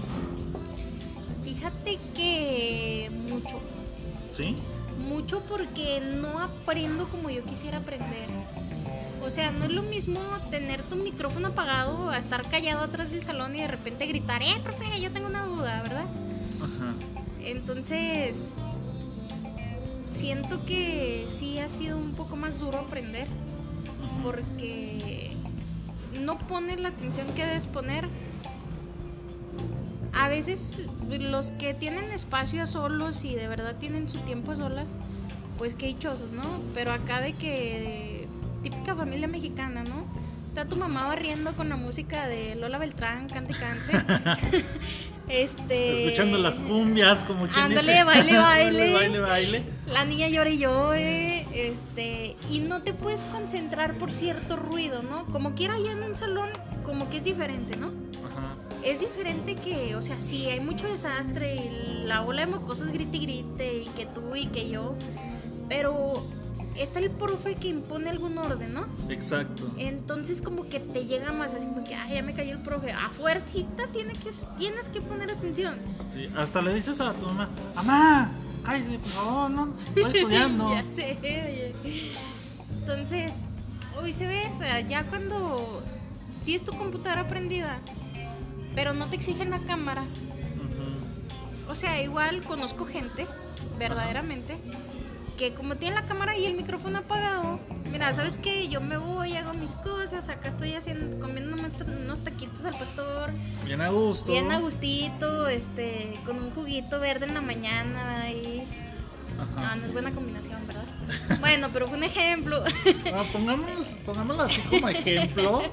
Fíjate 1.44 2.00
que 2.15 3.12
mucho. 3.30 3.60
¿Sí? 4.32 4.56
Mucho 4.98 5.41
porque 5.41 6.00
no 6.00 6.39
aprendo 6.39 7.10
como 7.10 7.30
yo 7.30 7.44
quisiera 7.44 7.80
aprender. 7.80 8.30
O 9.22 9.30
sea, 9.30 9.51
no 9.51 9.65
es 9.65 9.72
lo 9.72 9.82
mismo 9.82 10.22
tener 10.50 10.82
tu 10.84 10.96
micrófono 10.96 11.50
apagado 11.50 12.10
a 12.10 12.18
estar 12.20 12.50
callado 12.50 12.86
atrás 12.86 13.12
del 13.12 13.22
salón 13.22 13.53
y 13.58 13.62
de 13.62 13.68
repente 13.68 14.06
gritar, 14.08 14.41
eh, 14.44 14.62
profe, 14.63 15.01
yo 15.01 15.12
tengo 15.12 15.27
una 15.27 15.46
duda, 15.46 15.82
¿verdad? 15.84 16.06
Ajá. 16.62 16.94
Entonces, 17.41 18.56
siento 20.22 20.63
que 20.68 21.25
sí 21.28 21.58
ha 21.58 21.68
sido 21.68 21.98
un 21.98 22.12
poco 22.13 22.36
más 22.36 22.60
duro 22.60 22.78
aprender 22.78 23.28
porque 24.22 25.32
no 26.22 26.38
pones 26.38 26.80
la 26.80 26.90
atención 26.90 27.25
que 27.36 27.44
debes 27.44 27.66
poner. 27.66 28.08
A 30.13 30.30
veces 30.30 30.86
los 31.10 31.50
que 31.51 31.74
tienen 31.74 32.12
espacio 32.12 32.68
solos 32.68 33.24
y 33.24 33.34
de 33.34 33.48
verdad 33.48 33.78
tienen 33.80 34.10
su 34.10 34.20
tiempo 34.20 34.51
a 34.51 34.58
solas, 34.58 34.92
pues 35.58 35.74
qué 35.74 35.88
dichosos, 35.88 36.34
¿no? 36.34 36.62
Pero 36.75 36.92
acá 36.92 37.20
de 37.20 37.34
que 37.34 38.28
típica 38.62 38.94
familia 38.94 39.28
mexicana, 39.28 39.84
¿no? 39.84 40.06
Está 40.50 40.66
tu 40.66 40.75
mamá 40.75 41.08
barriendo 41.08 41.56
con 41.56 41.70
la 41.70 41.78
música 41.78 42.28
de 42.28 42.54
Lola 42.56 42.78
Beltrán, 42.78 43.28
cante 43.28 43.54
cante. 43.54 44.63
este 45.30 46.04
Escuchando 46.06 46.38
las 46.38 46.60
cumbias, 46.60 47.24
como 47.24 47.48
quien 47.48 47.58
Ándale, 47.58 47.94
dice. 47.94 48.04
baile, 48.04 48.38
baile. 48.38 48.94
baile, 48.94 49.20
baile. 49.20 49.80
La 49.91 50.05
niña 50.05 50.29
llora 50.29 50.50
y 50.50 50.57
llore, 50.57 51.48
este, 51.53 52.36
y 52.50 52.60
no 52.60 52.81
te 52.81 52.93
puedes 52.93 53.22
concentrar 53.25 53.98
por 53.98 54.11
cierto 54.11 54.55
ruido, 54.55 55.01
¿no? 55.03 55.25
Como 55.25 55.53
quiera 55.53 55.77
ya 55.79 55.92
en 55.92 56.03
un 56.03 56.16
salón, 56.16 56.50
como 56.83 57.09
que 57.09 57.18
es 57.18 57.24
diferente, 57.24 57.77
¿no? 57.77 57.87
Ajá. 57.87 58.55
Es 58.83 59.00
diferente 59.00 59.55
que, 59.55 59.96
o 59.96 60.01
sea, 60.01 60.22
sí, 60.22 60.48
hay 60.48 60.59
mucho 60.59 60.87
desastre 60.87 61.55
y 61.55 62.03
la 62.05 62.24
ola 62.24 62.46
de 62.46 62.48
mocosos 62.48 62.89
grite 62.89 63.18
y 63.18 63.20
grite 63.20 63.77
y 63.83 63.85
que 63.89 64.05
tú 64.05 64.35
y 64.35 64.48
que 64.48 64.70
yo, 64.70 64.96
pero 65.70 66.24
está 66.75 67.00
el 67.00 67.11
profe 67.11 67.55
que 67.55 67.68
impone 67.68 68.09
algún 68.09 68.37
orden, 68.37 68.74
¿no? 68.74 68.87
Exacto. 69.09 69.70
Entonces 69.77 70.42
como 70.42 70.68
que 70.70 70.79
te 70.79 71.05
llega 71.05 71.31
más 71.31 71.53
así 71.53 71.68
como 71.68 71.83
que, 71.83 71.96
ay, 71.96 72.16
ya 72.16 72.22
me 72.22 72.33
cayó 72.33 72.53
el 72.53 72.61
profe, 72.61 72.92
a 72.92 73.09
fuercita 73.09 73.85
tiene 73.92 74.13
que, 74.13 74.29
tienes 74.57 74.87
que 74.89 75.01
poner 75.01 75.31
atención. 75.31 75.75
Sí, 76.09 76.29
hasta 76.35 76.61
le 76.61 76.74
dices 76.74 77.00
a 77.01 77.13
tu 77.13 77.25
mamá, 77.25 77.50
mamá, 77.75 78.31
cállese, 78.63 79.00
por 79.00 79.11
favor, 79.11 79.51
no, 79.51 79.74
estoy 79.95 80.03
estudiando. 80.19 80.74
ya 80.74 80.85
sé. 80.85 81.17
oye. 81.21 81.75
Entonces, 82.79 83.45
o 83.97 84.03
viceversa, 84.03 84.79
ya 84.81 85.03
cuando 85.03 85.83
tienes 86.45 86.63
tu 86.63 86.71
computadora 86.77 87.27
prendida, 87.27 87.79
pero 88.75 88.93
no 88.93 89.09
te 89.09 89.15
exigen 89.15 89.50
la 89.50 89.59
cámara. 89.59 90.03
O 91.69 91.75
sea, 91.75 92.01
igual 92.01 92.43
conozco 92.43 92.85
gente, 92.85 93.27
verdaderamente, 93.77 94.57
que 95.42 95.56
como 95.56 95.75
tiene 95.75 95.96
la 95.96 96.06
cámara 96.06 96.38
y 96.38 96.46
el 96.46 96.54
micrófono 96.54 97.00
apagado, 97.00 97.60
mira, 97.92 98.14
¿sabes 98.14 98.38
qué? 98.38 98.68
Yo 98.68 98.80
me 98.80 98.96
voy, 98.98 99.36
hago 99.36 99.54
mis 99.54 99.72
cosas, 99.72 100.30
acá 100.30 100.50
estoy 100.50 100.75
haciendo, 100.75 101.20
comiendo 101.20 101.56
unos 101.88 102.24
taquitos 102.24 102.64
al 102.64 102.77
pastor, 102.77 103.32
Bien 103.66 103.82
a 103.82 103.90
gusto. 103.90 104.32
bien 104.32 104.51
a 104.51 104.60
gustito, 104.60 105.48
este, 105.48 106.14
con 106.27 106.38
un 106.38 106.51
juguito 106.51 107.00
verde 107.00 107.25
en 107.25 107.34
la 107.34 107.42
mañana 107.42 108.30
y... 108.30 108.68
No, 109.56 109.64
Ajá. 109.64 109.75
no 109.77 109.86
es 109.88 109.94
buena 109.94 110.12
combinación, 110.12 110.60
¿verdad? 110.68 110.86
Bueno, 111.40 111.70
pero 111.74 111.88
fue 111.88 111.98
un 111.98 112.04
ejemplo. 112.04 112.64
Ah, 113.12 113.25
pongámoslo, 113.34 113.98
pongámoslo 114.06 114.44
así 114.44 114.62
como 114.62 114.90
ejemplo. 114.90 115.64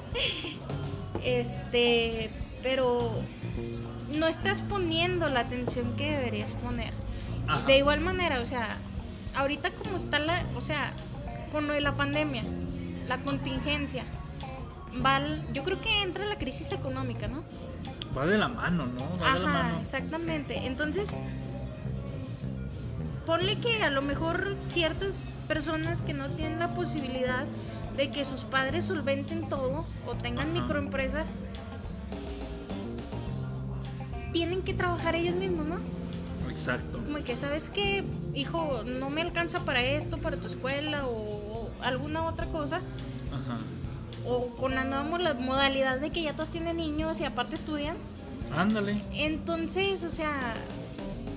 Este, 1.23 2.31
pero 2.63 3.21
no 4.17 4.29
estás 4.29 4.63
poniendo 4.63 5.29
la 5.29 5.41
atención 5.41 5.95
que 5.97 6.11
deberías 6.11 6.55
poner. 6.55 6.95
Ajá. 7.47 7.67
De 7.67 7.77
igual 7.77 8.01
manera, 8.01 8.41
o 8.41 8.47
sea, 8.47 8.79
ahorita 9.38 9.70
como 9.70 9.96
está 9.96 10.18
la, 10.18 10.44
o 10.57 10.61
sea, 10.61 10.92
con 11.53 11.66
lo 11.68 11.72
de 11.72 11.81
la 11.81 11.94
pandemia, 11.94 12.42
la 13.07 13.18
contingencia, 13.18 14.05
va, 15.05 15.20
yo 15.53 15.62
creo 15.64 15.81
que 15.81 16.03
entra 16.03 16.24
la 16.27 16.37
crisis 16.37 16.72
económica, 16.72 17.29
¿no? 17.29 17.44
Va 18.16 18.27
de 18.27 18.37
la 18.37 18.48
mano, 18.48 18.87
¿no? 18.87 19.01
Va 19.22 19.35
de 19.35 19.40
la 19.40 19.48
Ajá, 19.51 19.62
mano. 19.62 19.81
exactamente. 19.81 20.66
Entonces, 20.66 21.09
ponle 23.27 23.59
que 23.61 23.83
a 23.83 23.90
lo 23.90 24.03
mejor 24.03 24.57
ciertas 24.66 25.33
personas 25.46 26.03
que 26.03 26.14
no 26.14 26.29
tienen 26.31 26.59
la 26.59 26.74
posibilidad 26.74 27.44
de 27.96 28.11
que 28.11 28.24
sus 28.24 28.40
padres 28.42 28.87
solventen 28.87 29.48
todo 29.48 29.85
o 30.07 30.14
tengan 30.14 30.51
Ajá. 30.51 30.61
microempresas, 30.61 31.29
tienen 34.33 34.62
que 34.62 34.74
trabajar 34.74 35.14
ellos 35.14 35.37
mismos, 35.37 35.66
¿no? 35.66 35.77
Exacto. 36.59 36.99
Como 37.05 37.23
que, 37.23 37.37
¿sabes 37.37 37.68
qué? 37.68 38.05
Hijo, 38.35 38.83
no 38.85 39.11
me 39.11 39.23
alcanza 39.23 39.64
para 39.64 39.81
esto, 39.81 40.18
para 40.18 40.37
tu 40.37 40.49
escuela 40.49 41.07
o, 41.07 41.12
o 41.12 41.71
alguna 41.83 42.27
otra 42.27 42.47
cosa. 42.47 42.79
Ajá. 43.33 43.59
O 44.27 44.49
con 44.57 44.75
la 44.75 44.83
nueva 44.85 45.35
modalidad 45.35 46.01
de 46.01 46.11
que 46.11 46.23
ya 46.23 46.35
todos 46.35 46.51
tienen 46.51 46.77
niños 46.77 47.21
y 47.21 47.25
aparte 47.25 47.55
estudian. 47.55 47.97
Ándale. 48.53 49.01
Entonces, 49.12 50.03
o 50.03 50.11
sea, 50.11 50.55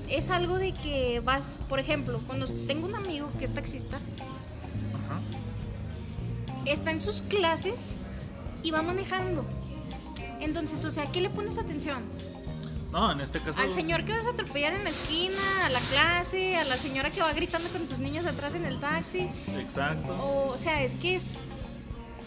es 0.10 0.30
algo 0.32 0.58
de 0.58 0.74
que 0.74 1.22
vas, 1.24 1.64
por 1.70 1.80
ejemplo, 1.80 2.20
cuando 2.26 2.48
tengo 2.68 2.88
un 2.88 2.96
amigo 2.96 3.30
que 3.38 3.46
es 3.46 3.54
taxista, 3.54 3.98
Ajá. 3.98 5.20
está 6.66 6.92
en 6.92 7.02
sus 7.02 7.22
clases 7.22 7.94
y 8.64 8.72
va 8.72 8.82
manejando. 8.82 9.46
Entonces, 10.40 10.84
o 10.84 10.92
sea, 10.92 11.06
¿qué 11.12 11.22
le 11.22 11.30
pones 11.30 11.60
atención? 11.60 12.02
No, 12.92 13.12
en 13.12 13.22
este 13.22 13.40
caso. 13.40 13.62
Al 13.62 13.72
señor 13.74 14.04
que 14.04 14.12
vas 14.14 14.26
a 14.26 14.30
atropellar 14.32 14.74
en 14.74 14.84
la 14.84 14.90
esquina, 14.90 15.66
a 15.66 15.70
la 15.70 15.80
clase, 15.80 16.58
a 16.58 16.64
la 16.66 16.76
señora 16.78 17.10
que 17.10 17.22
va 17.22 17.32
gritando 17.34 17.70
con 17.70 17.88
sus 17.88 18.00
niños 18.00 18.26
atrás 18.26 18.54
en 18.54 18.66
el 18.66 18.80
taxi. 18.80 19.30
Exacto. 19.58 20.14
O, 20.14 20.54
o 20.54 20.58
sea, 20.58 20.84
es 20.84 20.94
que 20.96 21.16
es- 21.16 21.38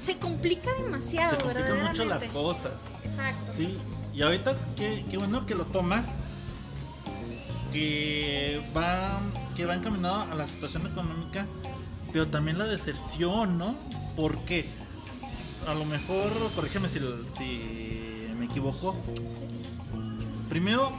se 0.01 0.17
complica 0.19 0.71
demasiado, 0.83 1.37
Se 1.37 1.43
complican 1.43 1.83
mucho 1.83 2.05
las 2.07 2.25
cosas. 2.25 2.73
Exacto. 3.05 3.53
Sí. 3.53 3.77
Y 4.15 4.23
ahorita, 4.23 4.57
qué, 4.77 5.05
qué 5.11 5.17
bueno 5.19 5.45
que 5.47 5.55
lo 5.55 5.65
tomas. 5.65 6.09
Que 7.73 8.63
va, 8.77 9.21
que 9.57 9.67
va 9.67 9.75
encaminado 9.75 10.23
a 10.31 10.35
la 10.35 10.47
situación 10.47 10.87
económica, 10.87 11.47
pero 12.13 12.29
también 12.29 12.57
la 12.57 12.67
deserción, 12.67 13.59
¿no? 13.59 13.75
¿Por 14.15 14.39
qué? 14.45 14.69
A 15.67 15.75
lo 15.75 15.85
mejor, 15.85 16.31
corrígeme 16.55 16.89
si, 16.89 17.01
si 17.37 18.29
me 18.39 18.45
equivoco. 18.45 18.95
Primero, 20.49 20.93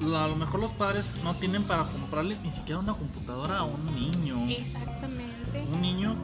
a 0.00 0.28
lo 0.28 0.36
mejor 0.36 0.60
los 0.60 0.72
padres 0.72 1.12
no 1.22 1.34
tienen 1.36 1.64
para 1.64 1.84
comprarle 1.84 2.36
ni 2.42 2.50
siquiera 2.50 2.80
una 2.80 2.94
computadora 2.94 3.58
a 3.58 3.62
un 3.64 3.94
niño. 3.94 4.46
Exactamente. 4.48 5.64
Un 5.72 5.80
niño 5.80 6.14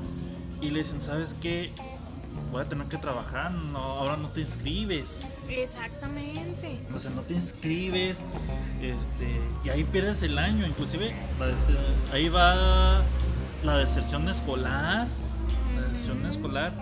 y 0.61 0.71
le 0.71 0.81
dicen, 0.81 1.01
¿sabes 1.01 1.35
qué? 1.41 1.73
Voy 2.53 2.63
a 2.63 2.65
tener 2.65 2.87
que 2.89 2.97
trabajar, 2.97 3.53
no, 3.53 3.79
ahora 3.79 4.17
no 4.17 4.29
te 4.29 4.41
inscribes. 4.41 5.23
Exactamente. 5.49 6.81
O 6.95 6.99
sea, 6.99 7.11
no 7.11 7.23
te 7.23 7.35
inscribes, 7.35 8.19
este, 8.81 9.41
y 9.65 9.69
ahí 9.69 9.85
pierdes 9.85 10.23
el 10.23 10.39
año, 10.39 10.67
inclusive, 10.67 11.15
ahí 12.13 12.29
va 12.29 13.03
la 13.65 13.77
deserción 13.79 14.29
escolar, 14.29 15.09
la 15.75 15.83
deserción 15.83 16.27
escolar, 16.27 16.73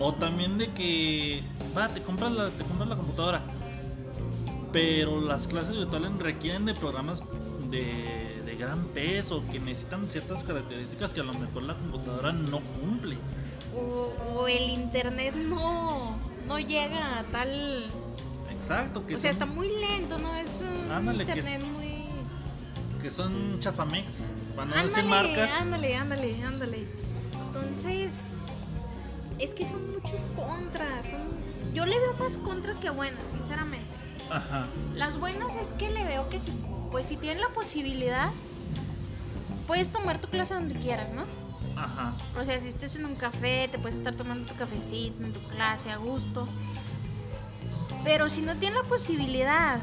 o 0.00 0.12
también 0.14 0.58
de 0.58 0.72
que, 0.72 1.42
va, 1.76 1.88
te 1.88 2.02
compras 2.02 2.32
la, 2.32 2.50
te 2.50 2.64
compras 2.64 2.88
la 2.88 2.96
computadora, 2.96 3.42
pero 4.72 5.20
las 5.20 5.46
clases 5.46 5.76
virtuales 5.76 6.12
requieren 6.18 6.64
de 6.64 6.74
programas 6.74 7.22
de, 7.70 8.42
de 8.44 8.56
gran 8.56 8.84
peso, 8.88 9.42
que 9.50 9.58
necesitan 9.58 10.08
ciertas 10.08 10.42
características 10.44 11.12
que 11.12 11.20
a 11.20 11.24
lo 11.24 11.34
mejor 11.34 11.62
la 11.64 11.74
computadora 11.74 12.32
no 12.32 12.60
cumple. 12.60 13.16
O, 13.74 14.12
o 14.34 14.48
el 14.48 14.70
internet 14.70 15.34
no, 15.34 16.16
no 16.46 16.58
llega 16.58 17.18
a 17.20 17.22
tal... 17.24 17.86
Exacto, 18.50 19.06
que 19.06 19.16
O 19.16 19.18
sea, 19.18 19.32
son- 19.32 19.42
está 19.42 19.46
muy 19.46 19.68
lento, 19.68 20.18
¿no? 20.18 20.34
Es 20.36 20.60
un 20.62 20.90
Ándale, 20.90 21.24
que 21.24 21.32
internet 21.38 21.60
es- 21.62 21.68
muy... 21.68 22.06
que 23.02 23.10
son 23.10 23.58
chafamex, 23.60 24.12
para 24.54 24.70
no 24.76 24.82
decir 24.88 25.04
marcas. 25.04 25.50
ándale, 25.52 25.96
ándale, 25.96 26.42
ándale. 26.44 26.86
Entonces, 27.46 28.14
es 29.38 29.52
que 29.54 29.66
son 29.66 29.90
muchos 29.92 30.26
contras. 30.36 31.06
son- 31.06 31.74
Yo 31.74 31.84
le 31.86 31.98
veo 31.98 32.14
más 32.18 32.36
contras 32.38 32.76
que 32.76 32.90
buenas, 32.90 33.30
sinceramente. 33.30 33.86
Ajá. 34.30 34.66
Las 34.94 35.18
buenas 35.18 35.54
es 35.56 35.68
que 35.74 35.90
le 35.90 36.04
veo 36.04 36.28
que 36.28 36.38
si, 36.38 36.52
pues 36.90 37.06
si 37.06 37.16
tienes 37.16 37.40
la 37.40 37.48
posibilidad, 37.50 38.30
puedes 39.66 39.90
tomar 39.90 40.20
tu 40.20 40.28
clase 40.28 40.54
donde 40.54 40.74
quieras, 40.74 41.12
¿no? 41.12 41.24
Ajá. 41.76 42.14
O 42.38 42.44
sea, 42.44 42.60
si 42.60 42.68
estés 42.68 42.96
en 42.96 43.06
un 43.06 43.14
café, 43.14 43.68
te 43.70 43.78
puedes 43.78 43.98
estar 43.98 44.14
tomando 44.14 44.50
tu 44.50 44.56
cafecito 44.56 45.24
en 45.24 45.32
tu 45.32 45.40
clase 45.48 45.90
a 45.90 45.96
gusto. 45.96 46.46
Pero 48.04 48.28
si 48.28 48.42
no 48.42 48.56
tienes 48.56 48.82
la 48.82 48.88
posibilidad 48.88 49.80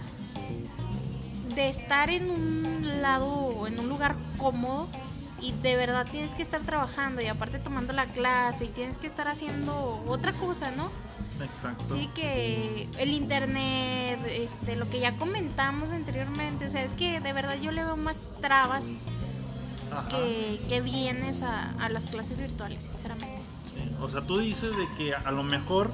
de 1.56 1.69
estar 1.69 2.10
en 2.10 2.30
un 2.30 3.02
lado, 3.02 3.65
en 3.67 3.80
un 3.80 3.89
lugar 3.89 4.15
cómodo 4.38 4.88
y 5.41 5.54
de 5.54 5.75
verdad 5.75 6.06
tienes 6.10 6.36
que 6.36 6.41
estar 6.41 6.62
trabajando 6.62 7.21
y 7.21 7.28
aparte 7.28 7.60
tomando 7.60 7.93
la 7.93 8.06
clase 8.06 8.65
y 8.65 8.67
tienes 8.69 8.97
que 8.97 9.08
estar 9.08 9.28
haciendo 9.28 10.04
otra 10.08 10.34
cosa, 10.34 10.71
¿no? 10.71 10.89
Exacto. 11.43 11.95
Sí, 11.95 12.10
que 12.13 12.88
el 12.97 13.12
internet, 13.13 14.19
este, 14.30 14.75
lo 14.75 14.89
que 14.89 14.99
ya 14.99 15.15
comentamos 15.17 15.91
anteriormente, 15.91 16.65
o 16.67 16.69
sea, 16.69 16.84
es 16.84 16.93
que 16.93 17.19
de 17.19 17.34
verdad 17.34 17.56
yo 17.62 17.71
le 17.71 17.84
veo 17.86 17.97
más 17.97 18.25
trabas 18.41 18.86
que, 20.10 20.60
que 20.69 20.82
vienes 20.82 21.41
a, 21.41 21.71
a 21.84 21.89
las 21.89 22.06
clases 22.06 22.39
virtuales, 22.39 22.84
sinceramente. 22.84 23.41
Sí, 23.73 23.91
O 24.02 24.10
sea, 24.10 24.21
tú 24.21 24.39
dices 24.39 24.75
de 24.75 24.88
que 24.97 25.15
a 25.15 25.32
lo 25.32 25.43
mejor 25.43 25.91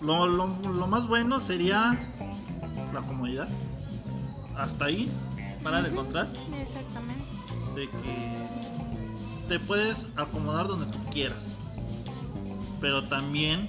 lo, 0.00 0.26
lo, 0.26 0.46
lo 0.46 0.86
más 0.86 1.06
bueno 1.06 1.40
sería 1.40 1.98
la 2.92 3.00
comodidad. 3.02 3.48
Hasta 4.56 4.84
ahí, 4.86 5.10
para 5.62 5.82
de 5.82 5.88
Ujú, 5.90 5.96
contar, 5.96 6.28
Exactamente. 6.62 7.24
de 7.74 7.88
que 7.88 9.48
te 9.48 9.58
puedes 9.58 10.06
acomodar 10.16 10.68
donde 10.68 10.86
tú 10.86 10.98
quieras. 11.10 11.42
Pero 12.80 13.04
también 13.08 13.68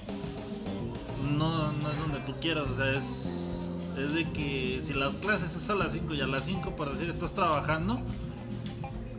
no, 1.22 1.72
no 1.72 1.90
es 1.90 1.98
donde 1.98 2.18
tú 2.20 2.34
quieras, 2.40 2.64
o 2.68 2.76
sea, 2.76 2.90
es, 2.92 3.68
es 3.98 4.12
de 4.12 4.30
que 4.32 4.80
si 4.82 4.92
las 4.92 5.14
clases 5.16 5.54
es 5.54 5.68
a 5.70 5.74
las 5.74 5.92
5 5.92 6.14
y 6.14 6.20
a 6.20 6.26
las 6.26 6.44
5, 6.44 6.70
por 6.76 6.92
decir, 6.92 7.10
estás 7.10 7.32
trabajando, 7.32 8.00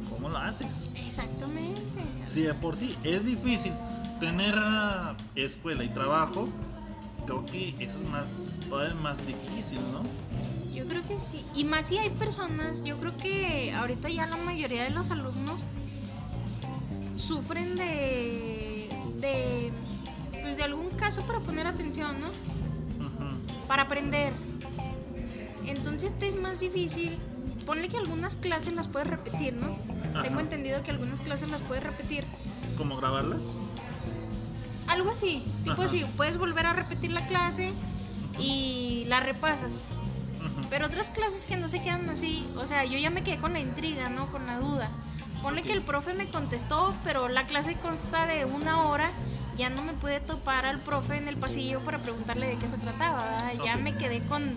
¿cómo 0.10 0.30
lo 0.30 0.38
haces? 0.38 0.74
Exactamente. 0.96 1.82
Si 2.28 2.42
de 2.42 2.54
por 2.54 2.76
sí 2.76 2.96
es 3.04 3.26
difícil 3.26 3.74
tener 4.20 4.56
escuela 5.36 5.84
y 5.84 5.90
trabajo, 5.90 6.50
creo 7.26 7.46
que 7.46 7.70
eso 7.80 8.00
es 8.00 8.10
más, 8.10 8.28
todavía 8.70 8.96
más 8.96 9.26
difícil, 9.26 9.80
¿no? 9.92 10.04
Yo 10.74 10.86
creo 10.88 11.02
que 11.08 11.20
sí. 11.20 11.44
Y 11.56 11.64
más 11.64 11.88
si 11.88 11.98
hay 11.98 12.10
personas, 12.12 12.84
yo 12.84 12.98
creo 12.98 13.16
que 13.18 13.74
ahorita 13.74 14.10
ya 14.10 14.28
la 14.28 14.38
mayoría 14.38 14.84
de 14.84 14.92
los 14.92 15.10
alumnos 15.10 15.64
sufren 17.16 17.76
de, 17.76 18.90
de, 19.20 19.72
pues 20.58 20.66
de 20.66 20.74
algún 20.74 20.90
caso 20.98 21.22
para 21.28 21.40
poner 21.40 21.68
atención, 21.68 22.20
¿no? 22.20 22.30
Para 23.68 23.84
aprender. 23.84 24.34
Entonces 25.66 26.18
te 26.18 26.28
es 26.28 26.36
más 26.36 26.60
difícil. 26.60 27.20
Ponle 27.66 27.90
que 27.90 27.98
algunas 27.98 28.36
clases 28.36 28.74
las 28.74 28.88
puedes 28.88 29.08
repetir, 29.08 29.54
¿no? 29.54 29.78
Ajá. 30.14 30.24
Tengo 30.24 30.40
entendido 30.40 30.82
que 30.82 30.90
algunas 30.90 31.20
clases 31.20 31.52
las 31.52 31.62
puedes 31.62 31.84
repetir. 31.84 32.24
¿Cómo 32.78 32.98
grabarlas? 32.98 33.44
Algo 34.88 35.12
así, 35.12 35.44
tipo 35.64 35.74
Ajá. 35.74 35.84
así, 35.84 36.06
puedes 36.16 36.38
volver 36.38 36.66
a 36.66 36.74
repetir 36.74 37.12
la 37.12 37.28
clase 37.28 37.74
y 38.40 39.04
la 39.08 39.20
repasas. 39.20 39.84
Ujú. 40.40 40.68
Pero 40.72 40.88
otras 40.88 41.10
clases 41.12 41.46
que 41.46 41.58
no 41.58 41.68
se 41.70 41.82
quedan 41.84 42.10
así, 42.10 42.48
o 42.56 42.66
sea, 42.66 42.84
yo 42.86 42.98
ya 42.98 43.10
me 43.12 43.22
quedé 43.24 43.38
con 43.38 43.54
la 43.54 43.60
intriga, 43.60 44.10
¿no? 44.10 44.28
Con 44.32 44.48
la 44.48 44.58
duda. 44.60 44.90
Ponle 45.44 45.62
Ok. 45.62 45.68
que 45.68 45.74
el 45.74 45.82
profe 45.82 46.14
me 46.14 46.30
contestó, 46.32 46.96
pero 47.04 47.28
la 47.28 47.46
clase 47.46 47.76
consta 47.76 48.26
de 48.26 48.46
una 48.46 48.88
hora, 48.88 49.12
ya 49.58 49.70
no 49.70 49.82
me 49.82 49.94
pude 49.94 50.20
topar 50.20 50.66
al 50.66 50.80
profe 50.82 51.18
en 51.18 51.28
el 51.28 51.38
pasillo 51.38 51.80
para 51.82 52.00
preguntarle 52.00 52.48
de 52.48 52.58
qué 52.58 52.68
se 52.68 52.78
trataba, 52.78 53.24
¿verdad? 53.24 53.54
Ya 53.66 53.78
me 53.78 53.96
quedé 53.96 54.22
con, 54.22 54.56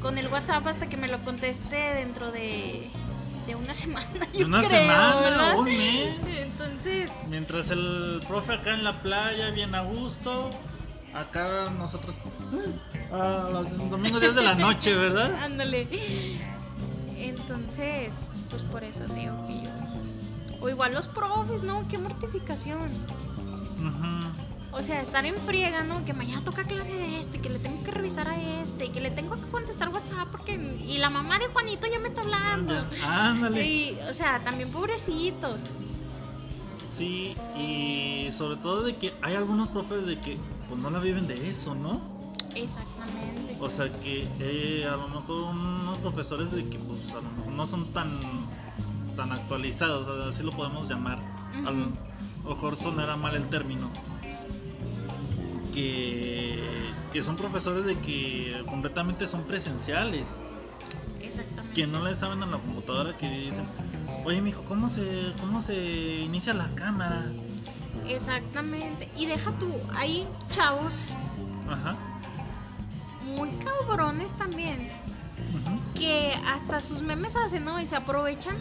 con 0.00 0.18
el 0.18 0.28
WhatsApp 0.28 0.66
hasta 0.66 0.88
que 0.88 0.96
me 0.96 1.08
lo 1.08 1.22
conteste 1.24 1.76
dentro 1.76 2.32
de, 2.32 2.90
de 3.46 3.54
una 3.54 3.74
semana, 3.82 4.26
yo 4.32 4.46
Una 4.46 4.58
creo, 4.62 4.70
semana, 4.80 5.54
un 5.56 5.64
mes. 5.64 6.16
Entonces, 6.36 7.10
Mientras 7.28 7.70
el 7.70 8.20
profe 8.26 8.54
acá 8.54 8.74
en 8.74 8.84
la 8.84 9.00
playa, 9.02 9.50
bien 9.50 9.74
a 9.74 9.82
gusto, 9.82 10.50
acá 11.14 11.70
nosotros, 11.78 12.14
ah, 13.12 13.48
los 13.52 13.90
domingos 13.90 14.20
10 14.20 14.34
de 14.34 14.42
la 14.42 14.54
noche, 14.54 14.94
¿verdad? 14.96 15.34
Ándale. 15.42 15.86
Entonces, 17.18 18.12
pues 18.50 18.62
por 18.64 18.82
eso 18.82 19.00
digo 19.14 19.46
que 19.46 19.62
yo. 19.62 19.70
O 20.60 20.68
igual 20.68 20.94
los 20.94 21.08
profes, 21.08 21.62
¿no? 21.62 21.86
Qué 21.88 21.98
mortificación. 21.98 22.90
O 24.74 24.80
sea, 24.80 25.02
estar 25.02 25.26
en 25.26 25.36
friega, 25.42 25.82
¿no? 25.82 26.04
Que 26.04 26.14
mañana 26.14 26.42
toca 26.44 26.64
clase 26.64 26.92
de 26.92 27.20
esto 27.20 27.36
y 27.36 27.40
que 27.40 27.50
le 27.50 27.58
tengo 27.58 27.84
que 27.84 27.90
revisar 27.90 28.28
a 28.28 28.62
este 28.62 28.86
y 28.86 28.88
que 28.88 29.00
le 29.00 29.10
tengo 29.10 29.36
que 29.36 29.50
contestar 29.50 29.90
WhatsApp 29.90 30.28
porque. 30.30 30.54
Y 30.54 30.98
la 30.98 31.10
mamá 31.10 31.38
de 31.38 31.46
Juanito 31.48 31.86
ya 31.86 31.98
me 31.98 32.08
está 32.08 32.22
hablando. 32.22 32.86
Ándale. 33.02 33.66
Y, 33.66 33.98
o 34.08 34.14
sea, 34.14 34.42
también 34.42 34.70
pobrecitos. 34.70 35.60
Sí, 36.90 37.34
y 37.56 38.30
sobre 38.32 38.56
todo 38.56 38.82
de 38.82 38.96
que 38.96 39.12
hay 39.22 39.34
algunos 39.34 39.68
profes 39.68 40.06
de 40.06 40.18
que 40.18 40.38
pues 40.68 40.80
no 40.80 40.90
la 40.90 41.00
viven 41.00 41.26
de 41.26 41.50
eso, 41.50 41.74
¿no? 41.74 42.00
Exactamente. 42.54 43.56
O 43.60 43.68
sea 43.70 43.92
que 44.00 44.26
eh, 44.40 44.86
a 44.86 44.96
lo 44.96 45.08
mejor 45.08 45.54
unos 45.54 45.98
profesores 45.98 46.50
de 46.50 46.68
que 46.68 46.78
pues 46.78 47.10
a 47.10 47.16
lo 47.16 47.30
mejor 47.30 47.52
no 47.52 47.66
son 47.66 47.92
tan 47.92 48.20
tan 49.16 49.32
actualizados, 49.32 50.34
así 50.34 50.42
lo 50.42 50.52
podemos 50.52 50.88
llamar. 50.88 51.18
Lo 51.64 51.92
mejor 52.46 52.76
sonará 52.76 53.16
mal 53.16 53.34
el 53.34 53.48
término. 53.48 53.90
Que, 55.74 56.60
que 57.12 57.22
son 57.22 57.36
profesores 57.36 57.84
de 57.86 57.98
que 57.98 58.62
completamente 58.68 59.26
son 59.26 59.42
presenciales, 59.44 60.26
Exactamente. 61.20 61.74
que 61.74 61.86
no 61.86 62.04
le 62.04 62.14
saben 62.14 62.42
a 62.42 62.46
la 62.46 62.58
computadora, 62.58 63.16
que 63.16 63.28
dicen, 63.30 63.64
oye 64.24 64.42
mijo, 64.42 64.62
¿cómo 64.64 64.88
se, 64.90 65.32
cómo 65.40 65.62
se 65.62 66.20
inicia 66.20 66.52
la 66.52 66.68
cámara? 66.74 67.24
Exactamente. 68.06 69.08
Y 69.16 69.24
deja 69.26 69.50
tú, 69.52 69.74
hay 69.94 70.26
chavos 70.50 71.06
Ajá. 71.70 71.96
muy 73.24 73.50
cabrones 73.52 74.30
también. 74.32 74.90
ujú. 75.54 75.98
que 75.98 76.34
hasta 76.46 76.80
sus 76.82 77.00
memes 77.00 77.34
hacen, 77.36 77.64
¿no? 77.64 77.80
Y 77.80 77.86
se 77.86 77.96
aprovechan 77.96 78.56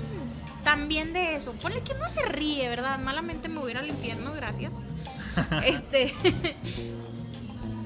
también 0.63 1.13
de 1.13 1.35
eso. 1.35 1.53
Ponle 1.53 1.81
que 1.81 1.93
no 1.95 2.07
se 2.07 2.25
ríe, 2.25 2.69
¿verdad? 2.69 2.99
Malamente 2.99 3.47
me 3.49 3.59
voy 3.59 3.69
a 3.69 3.71
ir 3.71 3.77
al 3.77 3.89
infierno, 3.89 4.33
gracias. 4.33 4.73
este. 5.65 6.13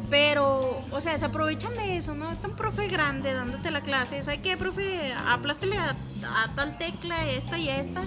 Pero, 0.10 0.84
o 0.92 1.02
sea, 1.02 1.18
se 1.18 1.26
aprovechan 1.26 1.74
de 1.74 1.98
eso, 1.98 2.14
¿no? 2.14 2.32
Está 2.32 2.48
un 2.48 2.56
profe 2.56 2.88
grande 2.88 3.34
dándote 3.34 3.72
la 3.72 3.82
clase. 3.82 4.22
¿Sabe 4.22 4.40
qué, 4.40 4.56
profe? 4.56 5.14
Aplástele 5.14 5.78
a, 5.78 5.90
a 5.90 6.56
tal 6.56 6.78
tecla, 6.78 7.28
esta 7.30 7.58
y 7.58 7.70
esta. 7.70 8.04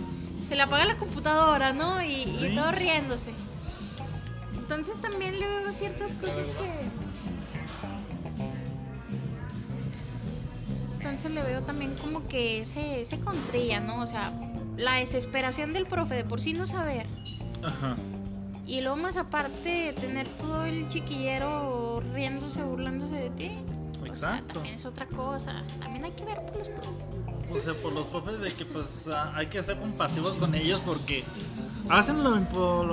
Se 0.46 0.54
le 0.54 0.62
apaga 0.62 0.85
la 0.87 0.96
computadora, 0.96 1.72
¿no? 1.72 2.02
Y, 2.02 2.22
y 2.22 2.54
todo 2.54 2.70
riéndose. 2.72 3.33
Entonces 4.57 5.00
también 5.00 5.40
le 5.40 5.46
veo 5.46 5.72
ciertas 5.72 6.14
cosas 6.14 6.46
que. 6.46 6.88
Entonces 10.98 11.31
le 11.31 11.42
veo 11.42 11.62
también 11.62 11.94
como 11.96 12.26
que 12.28 12.64
se, 12.64 13.04
se 13.04 13.18
contrilla, 13.20 13.81
¿no? 13.81 14.02
O 14.02 14.07
sea, 14.07 14.33
la 14.78 14.94
desesperación 14.94 15.72
del 15.72 15.86
profe 15.86 16.14
de 16.14 16.24
por 16.24 16.40
sí 16.40 16.54
no 16.54 16.66
saber. 16.66 17.06
Ajá. 17.62 17.96
Y 18.66 18.80
luego 18.80 18.96
más 18.96 19.16
aparte 19.16 19.94
tener 20.00 20.28
todo 20.28 20.64
el 20.64 20.88
chiquillero 20.88 22.02
riéndose, 22.14 22.62
burlándose 22.62 23.16
de 23.16 23.30
ti. 23.30 23.50
O 24.00 24.04
sea, 24.04 24.36
Exacto. 24.38 24.54
también 24.54 24.76
es 24.76 24.86
otra 24.86 25.06
cosa. 25.06 25.62
También 25.80 26.04
hay 26.04 26.12
que 26.12 26.24
ver 26.24 26.40
por 26.46 26.58
los 26.58 26.68
profes. 26.68 26.92
O 27.50 27.58
sea, 27.60 27.74
por 27.82 27.92
los 27.92 28.06
profes 28.06 28.40
de 28.40 28.52
que 28.52 28.64
pues 28.64 29.08
ah, 29.12 29.32
hay 29.34 29.46
que 29.46 29.62
ser 29.62 29.78
compasivos 29.78 30.36
con 30.36 30.54
ellos 30.54 30.80
porque 30.84 31.24
hacen 31.88 32.22
lo 32.22 32.36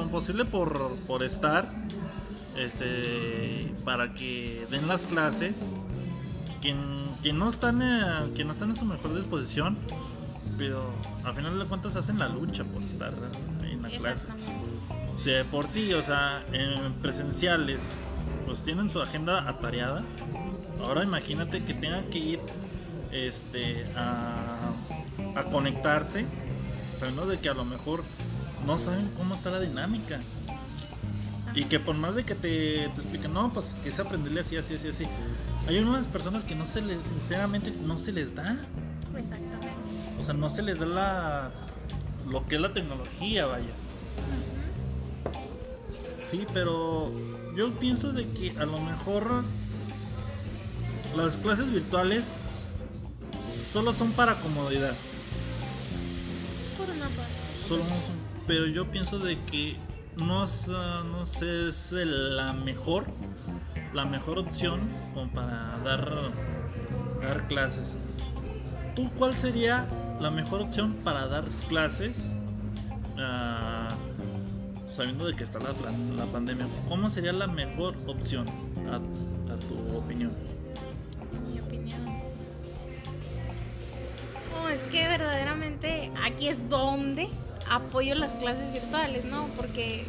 imposible 0.02 0.46
por, 0.46 0.96
por 1.08 1.24
estar, 1.24 1.66
este, 2.58 3.72
para 3.84 4.14
que 4.14 4.66
den 4.72 4.88
las 4.88 5.06
clases. 5.06 5.64
Quien, 6.62 7.04
quien 7.22 7.38
no 7.38 7.50
están, 7.50 7.82
eh, 7.82 8.32
quien 8.34 8.48
no 8.48 8.54
están 8.54 8.72
en 8.72 8.76
su 8.76 8.86
mejor 8.86 9.14
disposición, 9.14 9.78
pero 10.58 10.94
al 11.26 11.34
final 11.34 11.60
de 11.60 11.66
cuentas 11.66 11.96
hacen 11.96 12.20
la 12.20 12.30
lucha 12.30 12.64
por 12.64 12.84
estar 12.84 13.14
en 13.64 13.82
la 13.82 13.90
clase. 13.90 14.28
Si 15.18 15.32
de 15.32 15.46
por 15.46 15.68
sí, 15.68 15.94
o 15.94 16.04
sea, 16.04 16.44
en 16.52 16.94
presenciales, 17.02 17.80
pues 18.46 18.64
tienen 18.64 18.90
su 18.90 19.02
agenda 19.02 19.50
atareada. 19.50 20.04
Ahora 20.86 21.04
imagínate 21.04 21.64
que 21.64 21.74
tengan 21.74 22.06
que 22.10 22.18
ir 22.20 22.40
este, 23.12 23.86
a, 23.96 24.72
a 25.36 25.44
conectarse, 25.46 26.26
sabiendo 27.00 27.26
de 27.26 27.40
que 27.40 27.50
a 27.50 27.54
lo 27.54 27.66
mejor 27.66 28.04
no 28.66 28.78
saben 28.78 29.10
cómo 29.18 29.36
está 29.36 29.50
la 29.52 29.60
dinámica. 29.60 30.20
Y 31.56 31.64
que 31.64 31.80
por 31.80 31.96
más 31.96 32.16
de 32.16 32.26
que 32.26 32.36
te, 32.36 32.90
te 32.90 33.02
expliquen, 33.02 33.34
no, 33.34 33.52
pues 33.54 33.78
que 33.82 33.90
es 33.90 34.00
aprenderle 34.00 34.42
así, 34.42 34.58
así, 34.58 34.76
así, 34.76 34.90
así. 34.90 35.06
Hay 35.68 35.80
unas 35.80 36.06
personas 36.08 36.44
que 36.44 36.54
no 36.54 36.66
se 36.66 36.82
les, 36.82 37.06
sinceramente, 37.06 37.72
no 37.72 37.98
se 37.98 38.12
les 38.12 38.36
da. 38.36 38.58
Exactamente. 39.18 39.55
O 40.26 40.28
sea, 40.28 40.34
no 40.34 40.50
se 40.50 40.64
les 40.64 40.80
da 40.80 40.88
la, 40.88 41.52
lo 42.28 42.48
que 42.48 42.56
es 42.56 42.62
la 42.62 42.74
tecnología, 42.74 43.46
vaya. 43.46 43.70
Sí, 46.26 46.48
pero 46.52 47.12
yo 47.56 47.70
pienso 47.74 48.12
de 48.12 48.28
que 48.30 48.58
a 48.58 48.66
lo 48.66 48.80
mejor 48.80 49.44
las 51.16 51.38
clases 51.38 51.72
virtuales 51.72 52.24
solo 53.72 53.94
son 53.94 54.14
para 54.14 54.34
comodidad. 54.40 54.96
Por 56.76 56.90
una 56.90 57.06
parte. 57.06 57.68
Solo 57.68 57.86
son- 57.86 58.00
pero 58.48 58.66
yo 58.66 58.90
pienso 58.90 59.20
de 59.20 59.40
que 59.42 59.78
no, 60.18 60.46
es, 60.46 60.68
no 60.68 61.28
sé, 61.28 61.70
es 61.70 61.92
la 61.92 62.52
mejor, 62.54 63.06
la 63.94 64.06
mejor 64.06 64.40
opción 64.40 64.90
como 65.14 65.32
para 65.32 65.78
dar, 65.84 66.32
dar 67.22 67.48
clases. 67.48 67.94
¿Tú 68.96 69.08
cuál 69.20 69.38
sería 69.38 69.86
la 70.20 70.32
mejor 70.32 70.62
opción 70.62 70.96
para 71.04 71.28
dar 71.28 71.46
clases? 71.68 72.32
ah, 73.18 73.90
sabiendo 74.92 75.26
de 75.26 75.36
que 75.36 75.44
está 75.44 75.60
la, 75.60 75.74
la 76.16 76.26
pandemia, 76.26 76.68
¿cómo 76.88 77.10
sería 77.10 77.34
la 77.34 77.48
mejor 77.48 77.96
opción 78.08 78.48
a, 78.90 78.96
a 78.96 79.58
tu 79.58 79.98
opinión? 79.98 80.32
mi 81.52 81.60
opinión. 81.60 82.00
No, 84.54 84.70
es 84.70 84.84
que 84.84 85.08
verdaderamente 85.08 86.12
aquí 86.24 86.48
es 86.48 86.70
donde 86.70 87.28
apoyo 87.70 88.16
las 88.16 88.34
clases 88.36 88.72
virtuales, 88.72 89.26
¿no? 89.26 89.48
Porque 89.58 90.06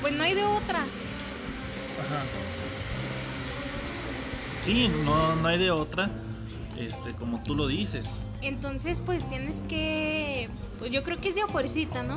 pues 0.00 0.12
no 0.14 0.24
hay 0.24 0.34
de 0.34 0.44
otra. 0.44 0.80
Ajá. 0.80 2.24
Sí, 4.62 4.88
no, 5.04 5.36
no 5.36 5.48
hay 5.48 5.58
de 5.58 5.70
otra, 5.70 6.10
este, 6.78 7.12
como 7.14 7.42
tú 7.42 7.54
lo 7.54 7.66
dices. 7.66 8.04
Entonces, 8.42 9.00
pues 9.04 9.28
tienes 9.28 9.60
que 9.68 10.48
pues 10.78 10.90
yo 10.92 11.02
creo 11.04 11.18
que 11.18 11.28
es 11.28 11.34
de 11.34 11.42
a 11.42 11.46
fuercita, 11.46 12.02
¿no? 12.02 12.14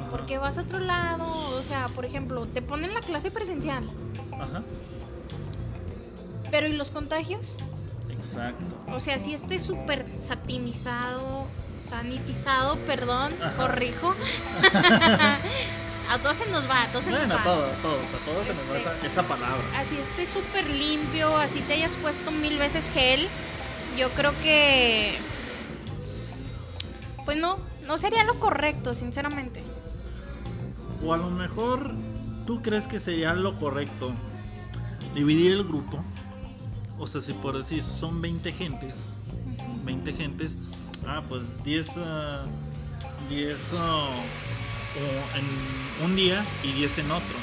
Ajá. 0.00 0.08
Porque 0.10 0.38
vas 0.38 0.58
a 0.58 0.62
otro 0.62 0.78
lado, 0.78 1.26
o 1.56 1.62
sea, 1.62 1.86
por 1.88 2.04
ejemplo, 2.04 2.46
te 2.46 2.62
ponen 2.62 2.92
la 2.94 3.00
clase 3.00 3.30
presencial, 3.30 3.84
Ajá. 4.32 4.62
pero 6.50 6.66
¿y 6.66 6.72
los 6.72 6.90
contagios? 6.90 7.56
Exacto. 8.10 8.64
O 8.92 9.00
sea, 9.00 9.18
si 9.18 9.32
esté 9.34 9.58
súper 9.58 10.06
satinizado, 10.18 11.46
sanitizado, 11.88 12.76
perdón, 12.86 13.32
Ajá. 13.40 13.56
corrijo. 13.56 14.14
a 16.10 16.18
todos 16.18 16.36
se 16.36 16.46
nos 16.50 16.68
va, 16.68 16.84
a 16.84 16.86
todos 16.88 17.04
se 17.04 17.10
nos 17.10 17.20
Bueno, 17.20 17.34
va. 17.34 17.40
a 17.40 17.44
todos, 17.44 17.70
a 17.78 17.82
todos, 17.82 18.00
a 18.00 18.24
todos 18.24 18.46
se 18.46 18.54
nos 18.54 18.62
va 18.72 18.78
esa, 18.78 19.06
esa 19.06 19.22
palabra. 19.22 19.62
Así 19.76 19.96
esté 19.98 20.26
súper 20.26 20.68
limpio, 20.70 21.36
así 21.36 21.60
te 21.60 21.74
hayas 21.74 21.92
puesto 21.96 22.30
mil 22.30 22.58
veces 22.58 22.90
gel, 22.92 23.28
yo 23.96 24.10
creo 24.10 24.32
que... 24.42 25.18
Pues 27.24 27.38
no, 27.38 27.58
no 27.86 27.98
sería 27.98 28.24
lo 28.24 28.38
correcto, 28.40 28.94
sinceramente. 28.94 29.62
O 31.04 31.12
a 31.12 31.16
lo 31.16 31.30
mejor 31.30 31.94
tú 32.46 32.62
crees 32.62 32.86
que 32.86 33.00
sería 33.00 33.34
lo 33.34 33.58
correcto 33.58 34.12
dividir 35.14 35.52
el 35.52 35.64
grupo. 35.64 36.02
O 36.98 37.06
sea, 37.06 37.20
si 37.20 37.32
por 37.32 37.56
decir 37.56 37.82
son 37.82 38.20
20 38.20 38.52
gentes, 38.52 39.12
20 39.84 40.12
gentes, 40.14 40.56
ah, 41.06 41.22
pues 41.28 41.62
10, 41.64 41.88
ah, 41.98 42.44
10 43.28 43.56
ah, 43.74 44.10
o 44.96 45.38
en 45.38 46.04
un 46.04 46.16
día 46.16 46.44
y 46.62 46.72
10 46.72 46.98
en 46.98 47.10
otro. 47.10 47.36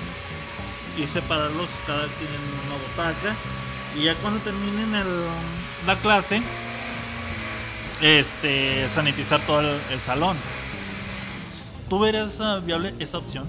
Y 0.97 1.07
separarlos 1.07 1.69
cada 1.85 2.07
quien 2.07 2.29
en 2.29 2.67
una 2.67 2.77
butaca. 2.87 3.35
Y 3.97 4.03
ya 4.03 4.15
cuando 4.15 4.39
terminen 4.41 4.93
el- 4.95 5.25
la 5.87 5.95
clase, 5.97 6.41
este, 8.01 8.87
sanitizar 8.93 9.39
todo 9.41 9.61
el, 9.61 9.79
el 9.91 9.99
salón. 10.05 10.37
¿Tú 11.89 11.99
verías 11.99 12.39
ah, 12.41 12.59
viable 12.63 12.93
esa 12.99 13.19
opción? 13.19 13.45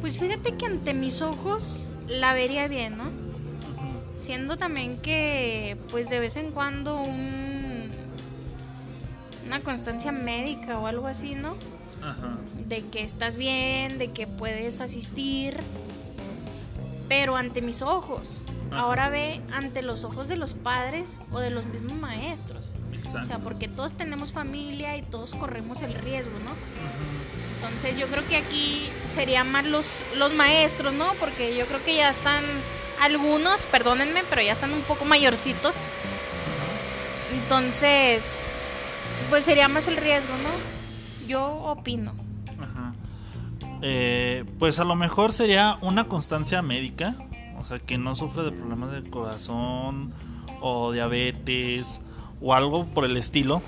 Pues 0.00 0.18
fíjate 0.18 0.56
que 0.56 0.66
ante 0.66 0.94
mis 0.94 1.20
ojos 1.22 1.86
la 2.08 2.32
vería 2.34 2.68
bien, 2.68 2.96
¿no? 2.98 3.04
Ujú. 3.04 4.22
Siendo 4.22 4.56
también 4.56 4.98
que, 4.98 5.76
pues 5.90 6.08
de 6.08 6.18
vez 6.20 6.36
en 6.36 6.50
cuando 6.52 7.00
un, 7.00 7.90
una 9.46 9.60
constancia 9.60 10.10
médica 10.12 10.78
o 10.78 10.86
algo 10.86 11.06
así, 11.06 11.34
¿no? 11.34 11.56
Ajá. 12.02 12.36
De 12.66 12.82
que 12.86 13.02
estás 13.02 13.36
bien, 13.36 13.98
de 13.98 14.10
que 14.10 14.26
puedes 14.26 14.80
asistir, 14.80 15.56
pero 17.08 17.36
ante 17.36 17.62
mis 17.62 17.82
ojos. 17.82 18.41
Ahora 18.74 19.08
ve 19.08 19.40
ante 19.52 19.82
los 19.82 20.04
ojos 20.04 20.28
de 20.28 20.36
los 20.36 20.52
padres 20.52 21.18
o 21.32 21.40
de 21.40 21.50
los 21.50 21.64
mismos 21.66 21.94
maestros. 21.94 22.74
O 23.00 23.10
sea, 23.10 23.20
Exacto. 23.20 23.44
porque 23.44 23.68
todos 23.68 23.92
tenemos 23.92 24.32
familia 24.32 24.96
y 24.96 25.02
todos 25.02 25.34
corremos 25.34 25.80
el 25.82 25.94
riesgo, 25.94 26.38
¿no? 26.38 26.52
Entonces 27.56 27.98
yo 27.98 28.06
creo 28.08 28.26
que 28.26 28.36
aquí 28.36 28.88
serían 29.10 29.50
más 29.50 29.64
los, 29.64 30.02
los 30.16 30.34
maestros, 30.34 30.92
¿no? 30.94 31.12
Porque 31.20 31.56
yo 31.56 31.66
creo 31.66 31.84
que 31.84 31.96
ya 31.96 32.10
están 32.10 32.42
algunos, 33.00 33.66
perdónenme, 33.66 34.22
pero 34.28 34.42
ya 34.42 34.52
están 34.52 34.72
un 34.72 34.82
poco 34.82 35.04
mayorcitos. 35.04 35.76
Entonces, 37.32 38.24
pues 39.30 39.44
sería 39.44 39.68
más 39.68 39.88
el 39.88 39.96
riesgo, 39.96 40.32
¿no? 40.42 41.26
Yo 41.26 41.44
opino. 41.46 42.14
Ajá. 42.60 42.94
Eh, 43.82 44.44
pues 44.58 44.78
a 44.78 44.84
lo 44.84 44.94
mejor 44.94 45.32
sería 45.32 45.78
una 45.80 46.06
constancia 46.08 46.62
médica, 46.62 47.14
o 47.62 47.64
sea, 47.64 47.78
que 47.78 47.96
no 47.96 48.16
sufre 48.16 48.42
de 48.42 48.50
problemas 48.50 48.90
del 48.90 49.08
corazón 49.08 50.12
o 50.60 50.90
diabetes 50.90 52.00
o 52.40 52.54
algo 52.54 52.86
por 52.86 53.04
el 53.04 53.16
estilo, 53.16 53.62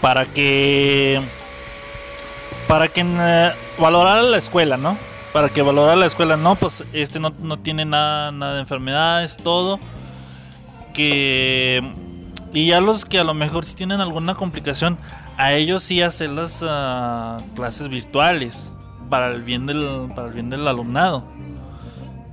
para 0.00 0.26
que 0.26 1.22
para 2.66 2.88
que 2.88 3.04
eh, 3.04 3.52
valorara 3.78 4.22
la 4.22 4.38
escuela, 4.38 4.76
¿no? 4.76 4.96
Para 5.32 5.48
que 5.48 5.62
valorara 5.62 5.94
la 5.94 6.06
escuela, 6.06 6.36
no, 6.36 6.56
pues 6.56 6.82
este 6.92 7.20
no, 7.20 7.32
no 7.40 7.58
tiene 7.58 7.84
nada, 7.84 8.32
nada 8.32 8.54
de 8.54 8.60
enfermedades, 8.60 9.36
todo. 9.36 9.78
Que. 10.92 11.82
Y 12.52 12.66
ya 12.66 12.80
los 12.80 13.04
que 13.04 13.18
a 13.18 13.24
lo 13.24 13.32
mejor 13.32 13.64
sí 13.64 13.74
tienen 13.74 14.00
alguna 14.00 14.34
complicación, 14.34 14.98
a 15.38 15.52
ellos 15.52 15.84
sí 15.84 16.02
hacer 16.02 16.30
las 16.30 16.60
ah, 16.62 17.38
clases 17.54 17.88
virtuales 17.88 18.70
para 19.08 19.28
el 19.28 19.42
bien 19.42 19.66
del, 19.66 20.10
para 20.14 20.28
el 20.28 20.34
bien 20.34 20.50
del 20.50 20.66
alumnado. 20.66 21.24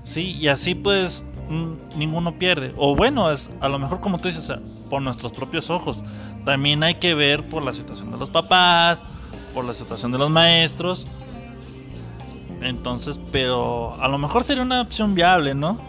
Sí, 0.09 0.35
y 0.39 0.47
así 0.47 0.73
pues 0.73 1.23
ninguno 1.95 2.39
pierde. 2.39 2.73
O 2.77 2.95
bueno, 2.95 3.31
es 3.31 3.47
a 3.61 3.69
lo 3.69 3.77
mejor 3.77 3.99
como 3.99 4.17
tú 4.17 4.27
dices, 4.27 4.51
por 4.89 5.03
nuestros 5.03 5.31
propios 5.31 5.69
ojos. 5.69 6.03
También 6.45 6.81
hay 6.81 6.95
que 6.95 7.13
ver 7.13 7.47
por 7.47 7.63
la 7.63 7.73
situación 7.73 8.11
de 8.11 8.17
los 8.17 8.31
papás, 8.31 9.03
por 9.53 9.65
la 9.65 9.75
situación 9.75 10.11
de 10.11 10.17
los 10.17 10.31
maestros. 10.31 11.05
Entonces, 12.61 13.19
pero 13.31 14.01
a 14.01 14.07
lo 14.07 14.17
mejor 14.17 14.43
sería 14.43 14.63
una 14.63 14.81
opción 14.81 15.13
viable, 15.13 15.53
¿no? 15.53 15.79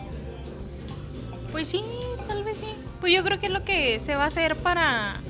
Pues 1.51 1.69
sí, 1.69 1.83
tal 2.29 2.45
vez 2.45 2.59
sí. 2.59 2.67
Pues 3.01 3.15
yo 3.15 3.25
creo 3.25 3.41
que 3.41 3.47
es 3.47 3.53
lo 3.53 3.65
que 3.65 3.99
se 4.01 4.17
va 4.17 4.25
a 4.25 4.27
hacer 4.27 4.57
para, 4.57 5.23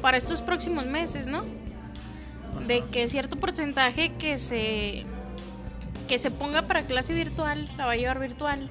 para 0.00 0.16
estos 0.16 0.40
próximos 0.40 0.86
meses, 0.86 1.28
¿no? 1.28 1.44
De 2.66 2.80
que 2.90 3.06
cierto 3.06 3.36
porcentaje 3.36 4.14
que 4.18 4.38
se 4.38 5.06
que 6.08 6.18
se 6.18 6.30
ponga 6.30 6.62
para 6.62 6.82
clase 6.82 7.12
virtual 7.12 7.68
la 7.76 7.86
va 7.86 7.92
a 7.92 7.96
llevar 7.96 8.18
virtual, 8.18 8.68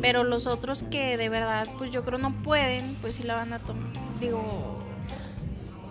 pero 0.00 0.24
los 0.24 0.46
otros 0.46 0.82
que 0.84 1.16
de 1.16 1.28
verdad 1.28 1.66
pues 1.78 1.90
yo 1.90 2.04
creo 2.04 2.18
no 2.18 2.32
pueden, 2.42 2.96
pues 3.00 3.14
sí 3.16 3.22
la 3.22 3.34
van 3.34 3.52
a 3.52 3.58
tomar. 3.58 3.92
Digo, 4.20 4.78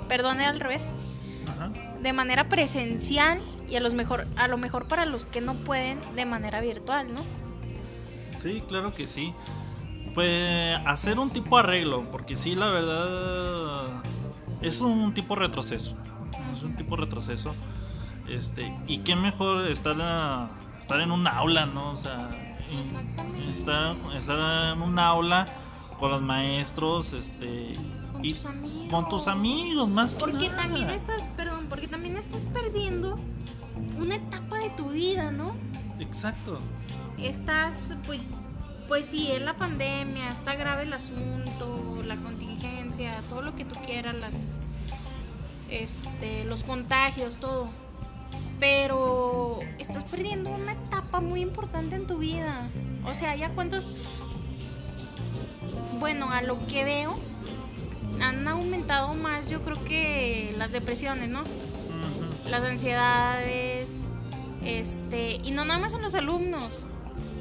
perdone 0.07 0.45
al 0.45 0.59
revés, 0.59 0.83
Ajá. 1.47 1.69
de 2.01 2.13
manera 2.13 2.49
presencial 2.49 3.39
y 3.69 3.75
a 3.75 3.79
los 3.79 3.93
mejor 3.93 4.27
a 4.35 4.47
lo 4.47 4.57
mejor 4.57 4.87
para 4.87 5.05
los 5.05 5.25
que 5.25 5.41
no 5.41 5.55
pueden 5.55 5.99
de 6.15 6.25
manera 6.25 6.61
virtual, 6.61 7.13
¿no? 7.13 7.21
Sí, 8.39 8.61
claro 8.67 8.93
que 8.93 9.07
sí. 9.07 9.33
Pues 10.13 10.77
hacer 10.85 11.19
un 11.19 11.29
tipo 11.29 11.57
arreglo, 11.57 12.09
porque 12.11 12.35
sí, 12.35 12.55
la 12.55 12.69
verdad 12.69 14.01
es 14.61 14.81
un 14.81 15.13
tipo 15.13 15.35
retroceso. 15.35 15.95
Es 16.55 16.63
un 16.63 16.75
tipo 16.75 16.95
retroceso. 16.95 17.53
Este, 18.27 18.75
y 18.87 18.99
qué 18.99 19.15
mejor 19.15 19.65
estar, 19.67 19.95
a- 20.01 20.49
estar 20.79 20.99
en 20.99 21.11
un 21.11 21.27
aula, 21.27 21.65
¿no? 21.65 21.91
O 21.91 21.97
sea, 21.97 22.29
estar, 23.49 23.95
estar 24.15 24.73
en 24.73 24.81
un 24.81 24.99
aula 24.99 25.45
con 25.97 26.11
los 26.11 26.21
maestros, 26.21 27.13
este, 27.13 27.73
Con 28.11 28.25
y 28.25 28.33
tus 28.33 28.45
amigos. 28.45 28.91
con 28.93 29.09
tus 29.09 29.27
amigos, 29.27 29.89
más 29.89 30.13
que 30.13 30.19
Porque 30.19 30.49
nada. 30.49 30.63
también 30.63 30.89
estás, 30.89 31.27
perdón, 31.37 31.67
porque 31.69 31.87
también 31.87 32.17
estás 32.17 32.45
perdiendo 32.47 33.15
una 33.97 34.15
etapa 34.15 34.57
de 34.59 34.69
tu 34.71 34.89
vida, 34.91 35.31
¿no? 35.31 35.55
Exacto. 35.99 36.59
Estás, 37.17 37.95
pues, 38.05 38.21
pues 38.87 39.05
sí, 39.07 39.31
es 39.31 39.41
la 39.41 39.55
pandemia, 39.55 40.29
está 40.31 40.53
grave 40.55 40.83
el 40.83 40.93
asunto, 40.93 42.01
la 42.05 42.17
contingencia, 42.17 43.21
todo 43.29 43.41
lo 43.41 43.55
que 43.55 43.65
tú 43.65 43.75
quieras, 43.85 44.15
las, 44.15 44.57
este, 45.69 46.43
los 46.45 46.63
contagios, 46.63 47.37
todo. 47.37 47.69
Pero 48.59 49.59
estás 49.77 50.03
perdiendo 50.05 50.49
una 50.49 50.73
etapa 50.73 51.19
muy 51.21 51.41
importante 51.41 51.95
en 51.95 52.07
tu 52.07 52.17
vida. 52.17 52.69
O 53.05 53.13
sea, 53.13 53.35
ya 53.35 53.49
cuántos, 53.49 53.91
bueno, 55.99 56.29
a 56.31 56.41
lo 56.41 56.65
que 56.67 56.83
veo, 56.83 57.17
han 58.21 58.47
aumentado 58.47 59.13
más, 59.13 59.49
yo 59.49 59.61
creo 59.63 59.83
que 59.83 60.53
las 60.57 60.71
depresiones, 60.71 61.29
¿no? 61.29 61.43
Las 62.49 62.61
ansiedades, 62.63 63.91
este, 64.63 65.39
y 65.43 65.51
no 65.51 65.65
nada 65.65 65.79
más 65.79 65.93
en 65.93 66.01
los 66.01 66.15
alumnos, 66.15 66.85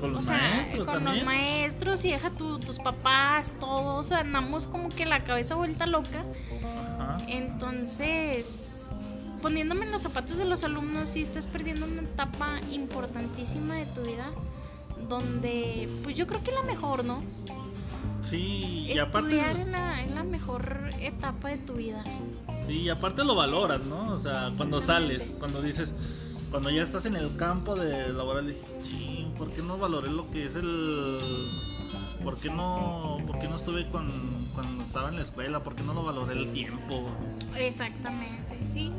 Con 0.00 0.12
los 0.12 0.24
o 0.24 0.26
sea, 0.26 0.36
maestros 0.38 0.86
con 0.86 0.96
también. 1.04 1.16
los 1.16 1.24
maestros 1.24 2.04
y 2.04 2.10
deja 2.10 2.30
tu- 2.30 2.58
tus 2.58 2.78
papás, 2.78 3.52
todos, 3.58 4.12
andamos 4.12 4.66
como 4.66 4.88
que 4.90 5.06
la 5.06 5.20
cabeza 5.20 5.54
vuelta 5.54 5.86
loca. 5.86 6.24
Ajá. 6.98 7.18
Entonces, 7.28 8.75
poniéndome 9.46 9.84
en 9.84 9.92
los 9.92 10.02
zapatos 10.02 10.38
de 10.38 10.44
los 10.44 10.64
alumnos, 10.64 11.10
sí 11.10 11.22
estás 11.22 11.46
perdiendo 11.46 11.86
una 11.86 12.02
etapa 12.02 12.58
importantísima 12.72 13.76
de 13.76 13.86
tu 13.86 14.00
vida, 14.00 14.32
donde, 15.08 15.88
pues 16.02 16.16
yo 16.16 16.26
creo 16.26 16.42
que 16.42 16.50
la 16.50 16.62
mejor, 16.62 17.04
¿no? 17.04 17.20
Sí, 18.22 18.86
y 18.88 18.98
Estudiar 18.98 19.06
aparte, 19.06 19.60
es 19.62 19.68
la, 19.68 20.02
es 20.02 20.10
la 20.10 20.24
mejor 20.24 20.90
etapa 20.98 21.50
de 21.50 21.58
tu 21.58 21.74
vida. 21.74 22.02
sí, 22.66 22.72
y 22.72 22.88
aparte 22.88 23.22
lo 23.22 23.36
valoras, 23.36 23.84
¿no? 23.84 24.14
O 24.14 24.18
sea, 24.18 24.48
cuando 24.56 24.80
sales, 24.80 25.32
cuando 25.38 25.62
dices, 25.62 25.94
cuando 26.50 26.68
ya 26.70 26.82
estás 26.82 27.06
en 27.06 27.14
el 27.14 27.36
campo 27.36 27.76
de 27.76 28.12
laboral, 28.12 28.48
dije, 28.48 28.60
ching, 28.82 29.30
¿por 29.34 29.52
qué 29.52 29.62
no 29.62 29.78
valoré 29.78 30.10
lo 30.10 30.28
que 30.28 30.46
es 30.46 30.56
el... 30.56 31.20
¿Por 32.24 32.38
qué 32.38 32.50
no, 32.50 33.18
por 33.28 33.38
qué 33.38 33.46
no 33.46 33.54
estuve 33.54 33.88
con, 33.90 34.10
cuando 34.52 34.82
estaba 34.82 35.10
en 35.10 35.16
la 35.16 35.22
escuela? 35.22 35.62
¿Por 35.62 35.76
qué 35.76 35.84
no 35.84 35.94
lo 35.94 36.02
valoré 36.02 36.32
el 36.32 36.50
tiempo? 36.50 37.10
Exactamente, 37.56 38.58
sí, 38.64 38.90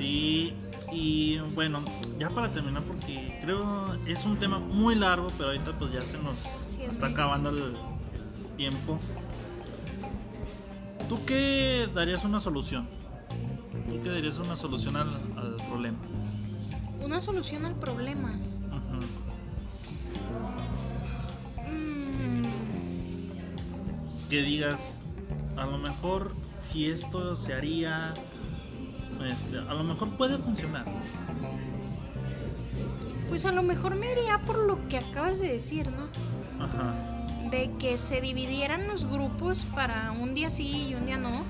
Sí, 0.00 0.54
y 0.90 1.38
bueno, 1.54 1.84
ya 2.18 2.30
para 2.30 2.50
terminar, 2.50 2.82
porque 2.84 3.38
creo 3.42 3.94
es 4.06 4.24
un 4.24 4.38
tema 4.38 4.58
muy 4.58 4.94
largo, 4.94 5.26
pero 5.36 5.50
ahorita 5.50 5.78
pues 5.78 5.92
ya 5.92 6.02
se 6.06 6.16
nos 6.16 6.38
Sí, 6.66 6.82
está 6.90 7.08
acabando 7.08 7.50
el 7.50 7.74
tiempo. 8.56 8.98
¿Tú 11.06 11.18
qué 11.26 11.86
darías 11.94 12.24
una 12.24 12.40
solución? 12.40 12.88
¿Tú 13.90 14.00
qué 14.02 14.08
darías 14.08 14.38
una 14.38 14.56
solución 14.56 14.96
al, 14.96 15.08
al 15.36 15.56
problema? 15.68 15.98
Una 17.04 17.20
solución 17.20 17.66
al 17.66 17.74
problema. 17.74 18.38
Mm, 21.68 22.46
Que 24.30 24.42
digas, 24.42 25.02
a 25.58 25.66
lo 25.66 25.76
mejor 25.78 26.32
si 26.62 26.86
esto 26.86 27.36
se 27.36 27.52
haría, 27.52 28.14
este, 29.24 29.58
a 29.58 29.74
lo 29.74 29.84
mejor 29.84 30.16
puede 30.16 30.38
funcionar. 30.38 30.84
pues 33.28 33.44
a 33.44 33.52
lo 33.52 33.62
mejor 33.62 33.94
me 33.94 34.10
iría 34.10 34.38
por 34.40 34.58
lo 34.58 34.88
que 34.88 34.98
acabas 34.98 35.38
de 35.38 35.52
decir, 35.52 35.88
¿no? 35.92 36.08
Ajá. 36.64 36.94
De 37.50 37.70
que 37.78 37.96
se 37.98 38.20
dividieran 38.20 38.88
los 38.88 39.04
grupos 39.04 39.64
para 39.74 40.12
un 40.12 40.34
día 40.34 40.50
sí 40.50 40.88
y 40.88 40.94
un 40.94 41.06
día 41.06 41.16
no. 41.16 41.44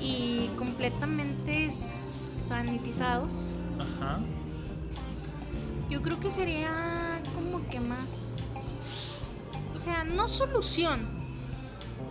Y 0.00 0.50
completamente 0.58 1.70
sanitizados. 1.70 3.54
Ajá. 3.78 4.20
Yo 5.90 6.02
creo 6.02 6.20
que 6.20 6.30
sería 6.30 7.20
como 7.34 7.66
que 7.68 7.80
más... 7.80 8.36
O 9.74 9.78
sea, 9.78 10.04
no 10.04 10.28
solución. 10.28 11.08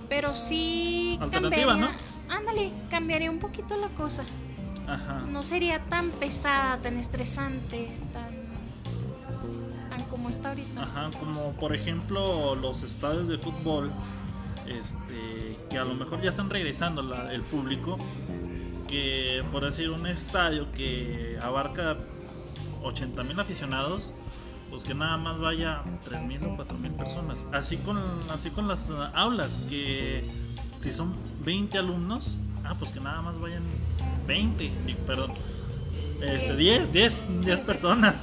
Pero 0.09 0.35
sí 0.35 1.19
cambiaría... 1.31 1.95
Ándale, 2.29 2.71
cambiaría 2.89 3.29
un 3.31 3.39
poquito 3.39 3.77
la 3.77 3.89
cosa. 3.89 4.23
Ajá. 4.87 5.25
no 5.29 5.43
sería 5.43 5.79
tan 5.89 6.11
pesada, 6.11 6.77
tan 6.77 6.95
estresante, 6.97 7.89
tan, 8.13 8.29
tan 9.89 10.03
como 10.09 10.29
está 10.29 10.49
ahorita. 10.49 10.81
Ajá, 10.81 11.09
como 11.19 11.51
por 11.53 11.75
ejemplo 11.75 12.55
los 12.55 12.83
estadios 12.83 13.27
de 13.27 13.37
fútbol, 13.37 13.91
este, 14.65 15.57
que 15.69 15.77
a 15.77 15.83
lo 15.83 15.95
mejor 15.95 16.21
ya 16.21 16.29
están 16.29 16.49
regresando 16.49 17.01
la- 17.01 17.33
el 17.33 17.41
público, 17.41 17.97
que 18.87 19.43
por 19.51 19.65
decir 19.65 19.89
un 19.89 20.07
estadio 20.07 20.71
que 20.71 21.37
abarca 21.41 21.97
80 22.81 23.23
mil 23.23 23.37
aficionados, 23.37 24.13
pues 24.69 24.83
que 24.85 24.93
nada 24.93 25.17
más 25.17 25.37
vaya 25.39 25.83
3 26.05 26.21
mil 26.23 26.41
o 26.45 26.55
4 26.55 26.77
mil 26.77 26.91
personas. 26.93 27.37
Así 27.51 27.75
con, 27.75 27.97
así 28.33 28.51
con 28.51 28.69
las 28.69 28.89
aulas, 29.13 29.49
que 29.69 30.23
si 30.87 30.93
son 30.93 31.13
20 31.43 31.77
alumnos, 31.77 32.27
ah, 32.63 32.75
pues 32.79 32.91
que 32.91 32.99
nada 32.99 33.21
más 33.21 33.37
vayan 33.39 33.63
20, 34.25 34.71
di- 34.85 34.93
perdón, 35.05 35.33
este, 36.21 36.55
10, 36.55 36.91
10, 36.93 37.13
10 37.41 37.59
personas. 37.61 38.15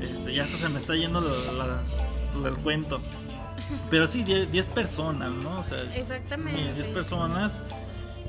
Este, 0.00 0.32
ya 0.34 0.44
hasta 0.44 0.56
se 0.56 0.68
me 0.70 0.78
está 0.78 0.94
yendo 0.96 1.20
la- 1.20 1.52
la- 1.52 2.48
el 2.48 2.56
cuento. 2.56 3.00
Pero 3.90 4.06
sí, 4.06 4.24
10, 4.24 4.50
10 4.50 4.66
personas, 4.68 5.30
¿no? 5.30 5.60
O 5.60 5.64
sea, 5.64 5.78
Exactamente. 5.94 6.72
10 6.74 6.88
personas. 6.88 7.58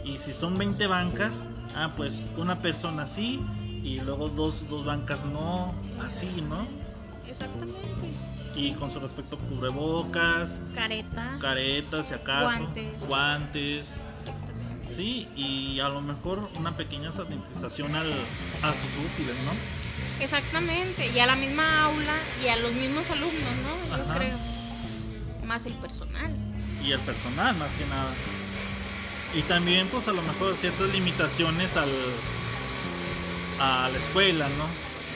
Y 0.03 0.17
si 0.17 0.33
son 0.33 0.57
20 0.57 0.85
bancas, 0.87 1.33
ah, 1.75 1.91
pues 1.95 2.21
una 2.37 2.59
persona 2.59 3.05
sí 3.07 3.39
y 3.83 3.97
luego 4.01 4.27
dos, 4.29 4.67
dos 4.69 4.85
bancas 4.85 5.23
no, 5.25 5.73
así, 6.03 6.29
¿no? 6.47 6.67
Exactamente. 7.31 7.79
Y 8.55 8.73
con 8.73 8.91
su 8.91 8.99
respecto 8.99 9.37
a 9.37 9.39
cubrebocas, 9.39 10.49
Careta. 10.75 11.37
caretas, 11.39 12.07
si 12.07 12.13
acaso, 12.13 12.43
Guantes. 12.59 13.07
guantes, 13.07 13.85
Exactamente. 14.13 14.95
sí, 14.95 15.27
y 15.37 15.79
a 15.79 15.87
lo 15.87 16.01
mejor 16.01 16.49
una 16.57 16.75
pequeña 16.75 17.11
sanitización 17.13 17.95
al, 17.95 18.11
a 18.11 18.73
sus 18.73 19.05
útiles, 19.13 19.35
¿no? 19.45 20.21
Exactamente. 20.23 21.09
Y 21.15 21.19
a 21.19 21.25
la 21.25 21.35
misma 21.37 21.85
aula 21.85 22.15
y 22.43 22.49
a 22.49 22.57
los 22.57 22.73
mismos 22.73 23.09
alumnos, 23.09 23.55
¿no? 23.63 23.97
Yo 23.97 24.03
Ajá. 24.03 24.15
creo. 24.17 24.37
Más 25.45 25.65
el 25.65 25.73
personal. 25.75 26.31
y 26.83 26.91
el 26.91 26.99
personal 26.99 27.55
más 27.57 27.71
que 27.73 27.85
nada. 27.85 28.09
Y 29.35 29.41
también 29.43 29.87
pues 29.87 30.07
a 30.07 30.11
lo 30.11 30.21
mejor 30.23 30.55
ciertas 30.57 30.89
limitaciones 30.91 31.75
al 31.77 31.89
a 33.59 33.89
la 33.91 33.97
escuela, 33.97 34.47
¿no? 34.57 34.65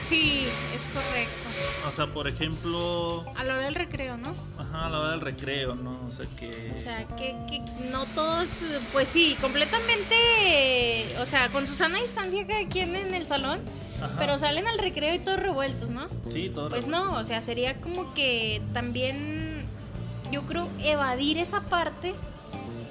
Sí, 0.08 0.48
es 0.76 0.86
correcto. 0.88 1.45
O 1.88 1.92
sea, 1.96 2.08
por 2.08 2.28
ejemplo, 2.28 3.24
A 3.36 3.44
la 3.44 3.54
hora 3.56 3.66
del 3.66 3.76
recreo, 3.76 4.18
¿no? 4.18 4.34
ajá, 4.58 4.88
a 4.88 4.90
la 4.90 5.00
hora 5.00 5.12
del 5.12 5.22
recreo, 5.22 5.76
¿no? 5.76 5.92
O 6.08 6.12
sea 6.12 6.26
que 6.38 6.72
O 6.72 6.76
sea, 6.76 7.06
que, 7.16 7.36
que 7.50 7.62
no 7.92 8.06
todos, 8.08 8.62
pues 8.92 9.10
sí, 9.10 9.38
completamente, 9.42 10.16
o 11.20 11.26
sea, 11.26 11.50
con 11.50 11.68
su 11.68 11.76
sana 11.76 12.00
distancia 12.00 12.46
cada 12.48 12.68
quien 12.68 12.96
en 12.96 13.14
el 13.14 13.28
salón, 13.28 13.60
ajá, 14.02 14.16
pero 14.20 14.38
salen 14.38 14.68
al 14.68 14.78
recreo 14.80 15.14
y 15.14 15.20
todos 15.20 15.40
revueltos, 15.40 15.90
¿no? 15.90 16.08
sí, 16.30 16.50
todo 16.54 16.70
Pues 16.70 16.88
no, 16.88 17.14
o 17.14 17.24
sea, 17.24 17.42
sería 17.42 17.80
como 17.82 18.14
que 18.14 18.62
también, 18.74 19.66
yo 20.32 20.44
creo, 20.46 20.68
evadir 20.84 21.38
esa 21.38 21.62
parte 21.62 22.16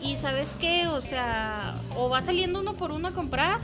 y 0.03 0.17
sabes 0.17 0.57
qué, 0.61 0.87
o 0.87 1.01
sea, 1.01 1.81
o 1.97 2.09
va 2.09 2.23
saliendo 2.23 2.61
uno 2.61 2.75
por 2.75 2.93
uno 2.93 3.09
a 3.09 3.11
comprar, 3.13 3.61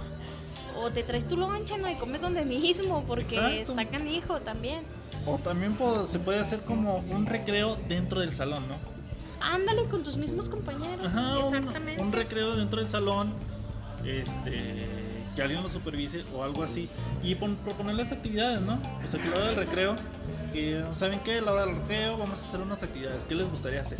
o 0.76 0.90
te 0.90 1.02
traes 1.02 1.26
tu 1.26 1.37
lonche, 1.37 1.76
¿no? 1.78 1.88
Y 1.90 1.96
comes 1.96 2.20
donde 2.20 2.44
mismo, 2.44 3.04
porque 3.06 3.37
Exacto. 3.37 3.72
está 3.80 3.85
canijo 3.98 4.40
también. 4.40 4.80
O 5.26 5.37
también 5.38 5.77
se 6.06 6.18
puede 6.18 6.40
hacer 6.40 6.60
como 6.60 6.98
un 6.98 7.27
recreo 7.27 7.77
dentro 7.88 8.21
del 8.21 8.33
salón, 8.35 8.64
¿no? 8.68 8.77
Ándale 9.42 9.85
con 9.87 10.02
tus 10.02 10.16
mismos 10.16 10.48
compañeros. 10.48 11.06
Ajá, 11.06 11.38
un- 11.38 11.44
Exactamente. 11.44 12.02
Un, 12.02 12.12
recreo 12.12 12.56
dentro 12.56 12.81
del 12.81 12.88
salón, 12.90 13.33
este, 14.04 14.87
que 15.35 15.42
alguien 15.42 15.62
lo 15.62 15.68
supervise 15.68 16.25
o 16.35 16.42
algo 16.44 16.62
así. 16.62 16.88
Y 17.23 17.35
pon- 17.35 17.56
proponerles 17.56 18.12
actividades, 18.12 18.60
¿no? 18.60 18.79
O 19.04 19.08
sea, 19.08 19.21
que 19.21 19.29
la 19.29 19.35
hora 19.37 19.46
del 19.46 19.56
recreo, 19.56 19.96
que, 20.52 20.83
¿saben 20.94 21.21
qué? 21.21 21.40
La 21.40 21.52
hora 21.52 21.66
del 21.66 21.77
recreo 21.77 22.16
vamos 22.18 22.38
a 22.38 22.48
hacer 22.48 22.60
unas 22.60 22.83
actividades. 22.83 23.23
¿Qué 23.29 23.35
les 23.35 23.50
gustaría 23.50 23.81
hacer? 23.83 23.98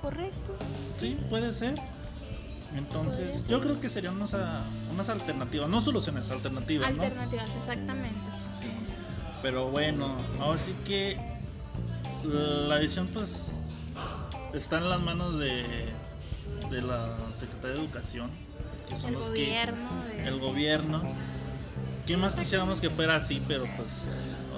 Correcto. 0.00 0.56
Sí, 0.98 1.16
puede 1.30 1.52
ser. 1.52 1.74
Entonces, 2.76 3.46
yo 3.48 3.60
creo 3.60 3.80
que 3.80 3.88
serían 3.88 4.16
unas, 4.16 4.32
ah, 4.34 4.62
unas 4.92 5.08
alternativas, 5.08 5.68
no 5.68 5.80
soluciones, 5.80 6.30
alternativas, 6.30 6.94
¿no? 6.96 7.02
Alternativas, 7.02 7.54
exactamente. 7.56 8.18
Sí. 8.60 8.68
Pero 9.42 9.68
bueno, 9.70 10.06
ahora 10.40 10.58
sí 10.64 10.74
que 10.86 11.18
la 12.24 12.76
decisión 12.78 13.08
pues 13.12 13.46
está 14.54 14.78
en 14.78 14.88
las 14.88 15.00
manos 15.00 15.38
de, 15.38 15.64
de 16.70 16.82
la 16.82 17.16
Secretaría 17.38 17.76
de 17.76 17.82
Educación, 17.84 18.30
que 18.88 18.96
son 18.96 19.08
El 19.08 19.14
los 19.14 19.28
gobierno. 19.28 19.88
que 20.10 20.16
de- 20.22 20.28
el 20.28 20.40
gobierno. 20.40 21.02
¿Qué 22.06 22.16
más 22.16 22.34
quisiéramos 22.34 22.80
que 22.80 22.90
fuera 22.90 23.16
así? 23.16 23.42
Pero 23.46 23.64
pues 23.76 23.88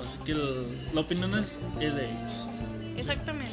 así 0.06 0.18
que 0.24 0.32
el- 0.32 0.90
la 0.94 1.00
opinión 1.00 1.34
es, 1.38 1.58
es 1.80 1.94
de 1.94 2.10
ellos. 2.10 2.34
Exactamente. 2.96 3.52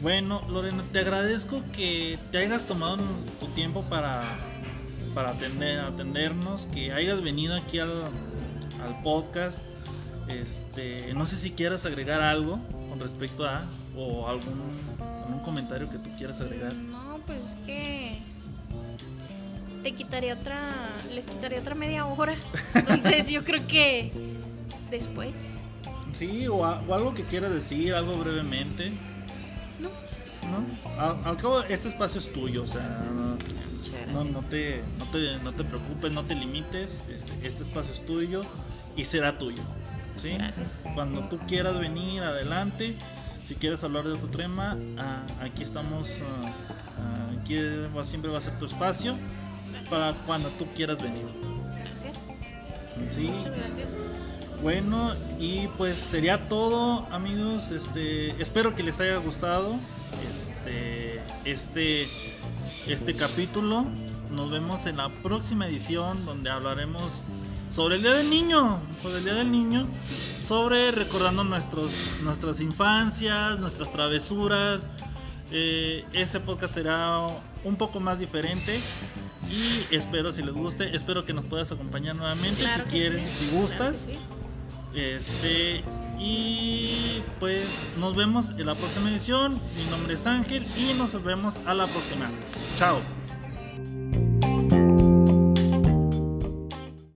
Bueno, 0.00 0.40
Lorena, 0.48 0.82
te 0.92 1.00
agradezco 1.00 1.62
que 1.72 2.18
te 2.32 2.38
hayas 2.38 2.64
tomado 2.64 2.96
tu 3.38 3.46
tiempo 3.48 3.82
para, 3.84 4.22
para 5.14 5.30
atender, 5.32 5.80
atendernos, 5.80 6.62
que 6.72 6.92
hayas 6.92 7.22
venido 7.22 7.54
aquí 7.54 7.78
al, 7.80 8.04
al 8.82 9.02
podcast. 9.02 9.58
Este, 10.26 11.12
no 11.14 11.26
sé 11.26 11.36
si 11.36 11.50
quieras 11.50 11.84
agregar 11.84 12.22
algo 12.22 12.58
con 12.88 12.98
respecto 13.00 13.44
a 13.44 13.64
o 13.96 14.26
algún, 14.28 14.62
algún 15.00 15.40
comentario 15.40 15.90
que 15.90 15.98
tú 15.98 16.08
quieras 16.16 16.40
agregar. 16.40 16.72
No, 16.72 17.18
pues 17.26 17.42
es 17.42 17.54
que 17.66 18.18
te 19.82 19.92
quitaría 19.92 20.34
otra, 20.34 20.70
les 21.14 21.26
quitaría 21.26 21.58
otra 21.60 21.74
media 21.74 22.06
hora. 22.06 22.36
Entonces 22.74 23.28
yo 23.28 23.44
creo 23.44 23.66
que 23.66 24.12
después. 24.90 25.60
Sí, 26.14 26.48
o, 26.48 26.64
a- 26.64 26.80
o 26.88 26.94
algo 26.94 27.12
que 27.12 27.24
quieras 27.24 27.52
decir, 27.52 27.92
algo 27.94 28.14
brevemente. 28.14 28.92
No, 29.80 29.90
¿no? 30.48 31.00
Al, 31.00 31.24
al 31.24 31.36
cabo, 31.36 31.62
este 31.62 31.88
espacio 31.88 32.20
es 32.20 32.32
tuyo, 32.32 32.64
o 32.64 32.66
sea, 32.66 32.82
no, 34.12 34.40
te, 34.42 34.82
no, 34.98 35.06
te, 35.10 35.38
no 35.38 35.52
te 35.52 35.64
preocupes, 35.64 36.12
no 36.12 36.24
te 36.24 36.34
limites, 36.34 36.98
este, 37.08 37.46
este 37.46 37.62
espacio 37.62 37.92
es 37.92 38.04
tuyo 38.06 38.40
y 38.96 39.04
será 39.04 39.38
tuyo. 39.38 39.62
¿sí? 40.20 40.30
Gracias. 40.30 40.84
Cuando 40.94 41.28
tú 41.28 41.38
quieras 41.46 41.78
venir, 41.78 42.22
adelante. 42.22 42.96
Si 43.48 43.54
quieres 43.56 43.82
hablar 43.82 44.04
de 44.04 44.12
otro 44.12 44.28
tema, 44.28 44.76
ah, 44.96 45.22
aquí 45.40 45.64
estamos, 45.64 46.08
ah, 46.22 46.52
ah, 46.98 47.26
aquí 47.40 47.56
siempre 48.04 48.30
va 48.30 48.38
a 48.38 48.42
ser 48.42 48.56
tu 48.60 48.66
espacio 48.66 49.16
Gracias. 49.70 49.88
para 49.88 50.12
cuando 50.24 50.50
tú 50.50 50.66
quieras 50.76 51.02
venir. 51.02 51.26
Gracias. 51.84 52.42
¿sí? 53.10 53.28
Muchas 53.28 53.56
gracias. 53.56 53.90
Bueno, 54.62 55.14
y 55.38 55.68
pues 55.78 55.96
sería 55.96 56.48
todo, 56.48 57.06
amigos. 57.10 57.70
Este, 57.70 58.30
espero 58.42 58.74
que 58.76 58.82
les 58.82 59.00
haya 59.00 59.16
gustado 59.16 59.76
este, 60.28 61.22
este, 61.46 62.08
este 62.86 63.14
capítulo. 63.14 63.86
Nos 64.30 64.50
vemos 64.50 64.84
en 64.84 64.98
la 64.98 65.08
próxima 65.22 65.66
edición 65.66 66.26
donde 66.26 66.50
hablaremos 66.50 67.10
sobre 67.74 67.96
el 67.96 68.02
Día 68.02 68.12
del 68.12 68.28
Niño, 68.28 68.80
sobre 69.02 69.18
el 69.18 69.24
Día 69.24 69.34
del 69.34 69.50
Niño, 69.50 69.86
sobre 70.46 70.90
recordando 70.90 71.42
nuestros, 71.42 71.92
nuestras 72.22 72.60
infancias, 72.60 73.58
nuestras 73.60 73.90
travesuras. 73.92 74.90
Eh, 75.52 76.04
este 76.12 76.38
podcast 76.38 76.74
será 76.74 77.26
un 77.64 77.76
poco 77.76 77.98
más 77.98 78.18
diferente 78.18 78.78
y 79.50 79.86
espero 79.94 80.32
si 80.32 80.42
les 80.42 80.54
guste, 80.54 80.94
espero 80.94 81.24
que 81.24 81.32
nos 81.32 81.46
puedas 81.46 81.72
acompañar 81.72 82.14
nuevamente 82.14 82.60
Claro 82.60 82.84
si 82.84 82.90
que 82.90 82.96
quieres, 82.96 83.30
sí, 83.30 83.46
si 83.46 83.56
gustas. 83.56 84.08
Este, 84.94 85.82
y 86.18 87.22
pues 87.38 87.66
nos 87.98 88.16
vemos 88.16 88.50
en 88.50 88.66
la 88.66 88.74
próxima 88.74 89.10
edición. 89.10 89.60
Mi 89.76 89.84
nombre 89.90 90.14
es 90.14 90.26
Ángel 90.26 90.66
y 90.76 90.94
nos 90.94 91.22
vemos 91.22 91.56
a 91.66 91.74
la 91.74 91.86
próxima. 91.86 92.30
Chao. 92.76 93.19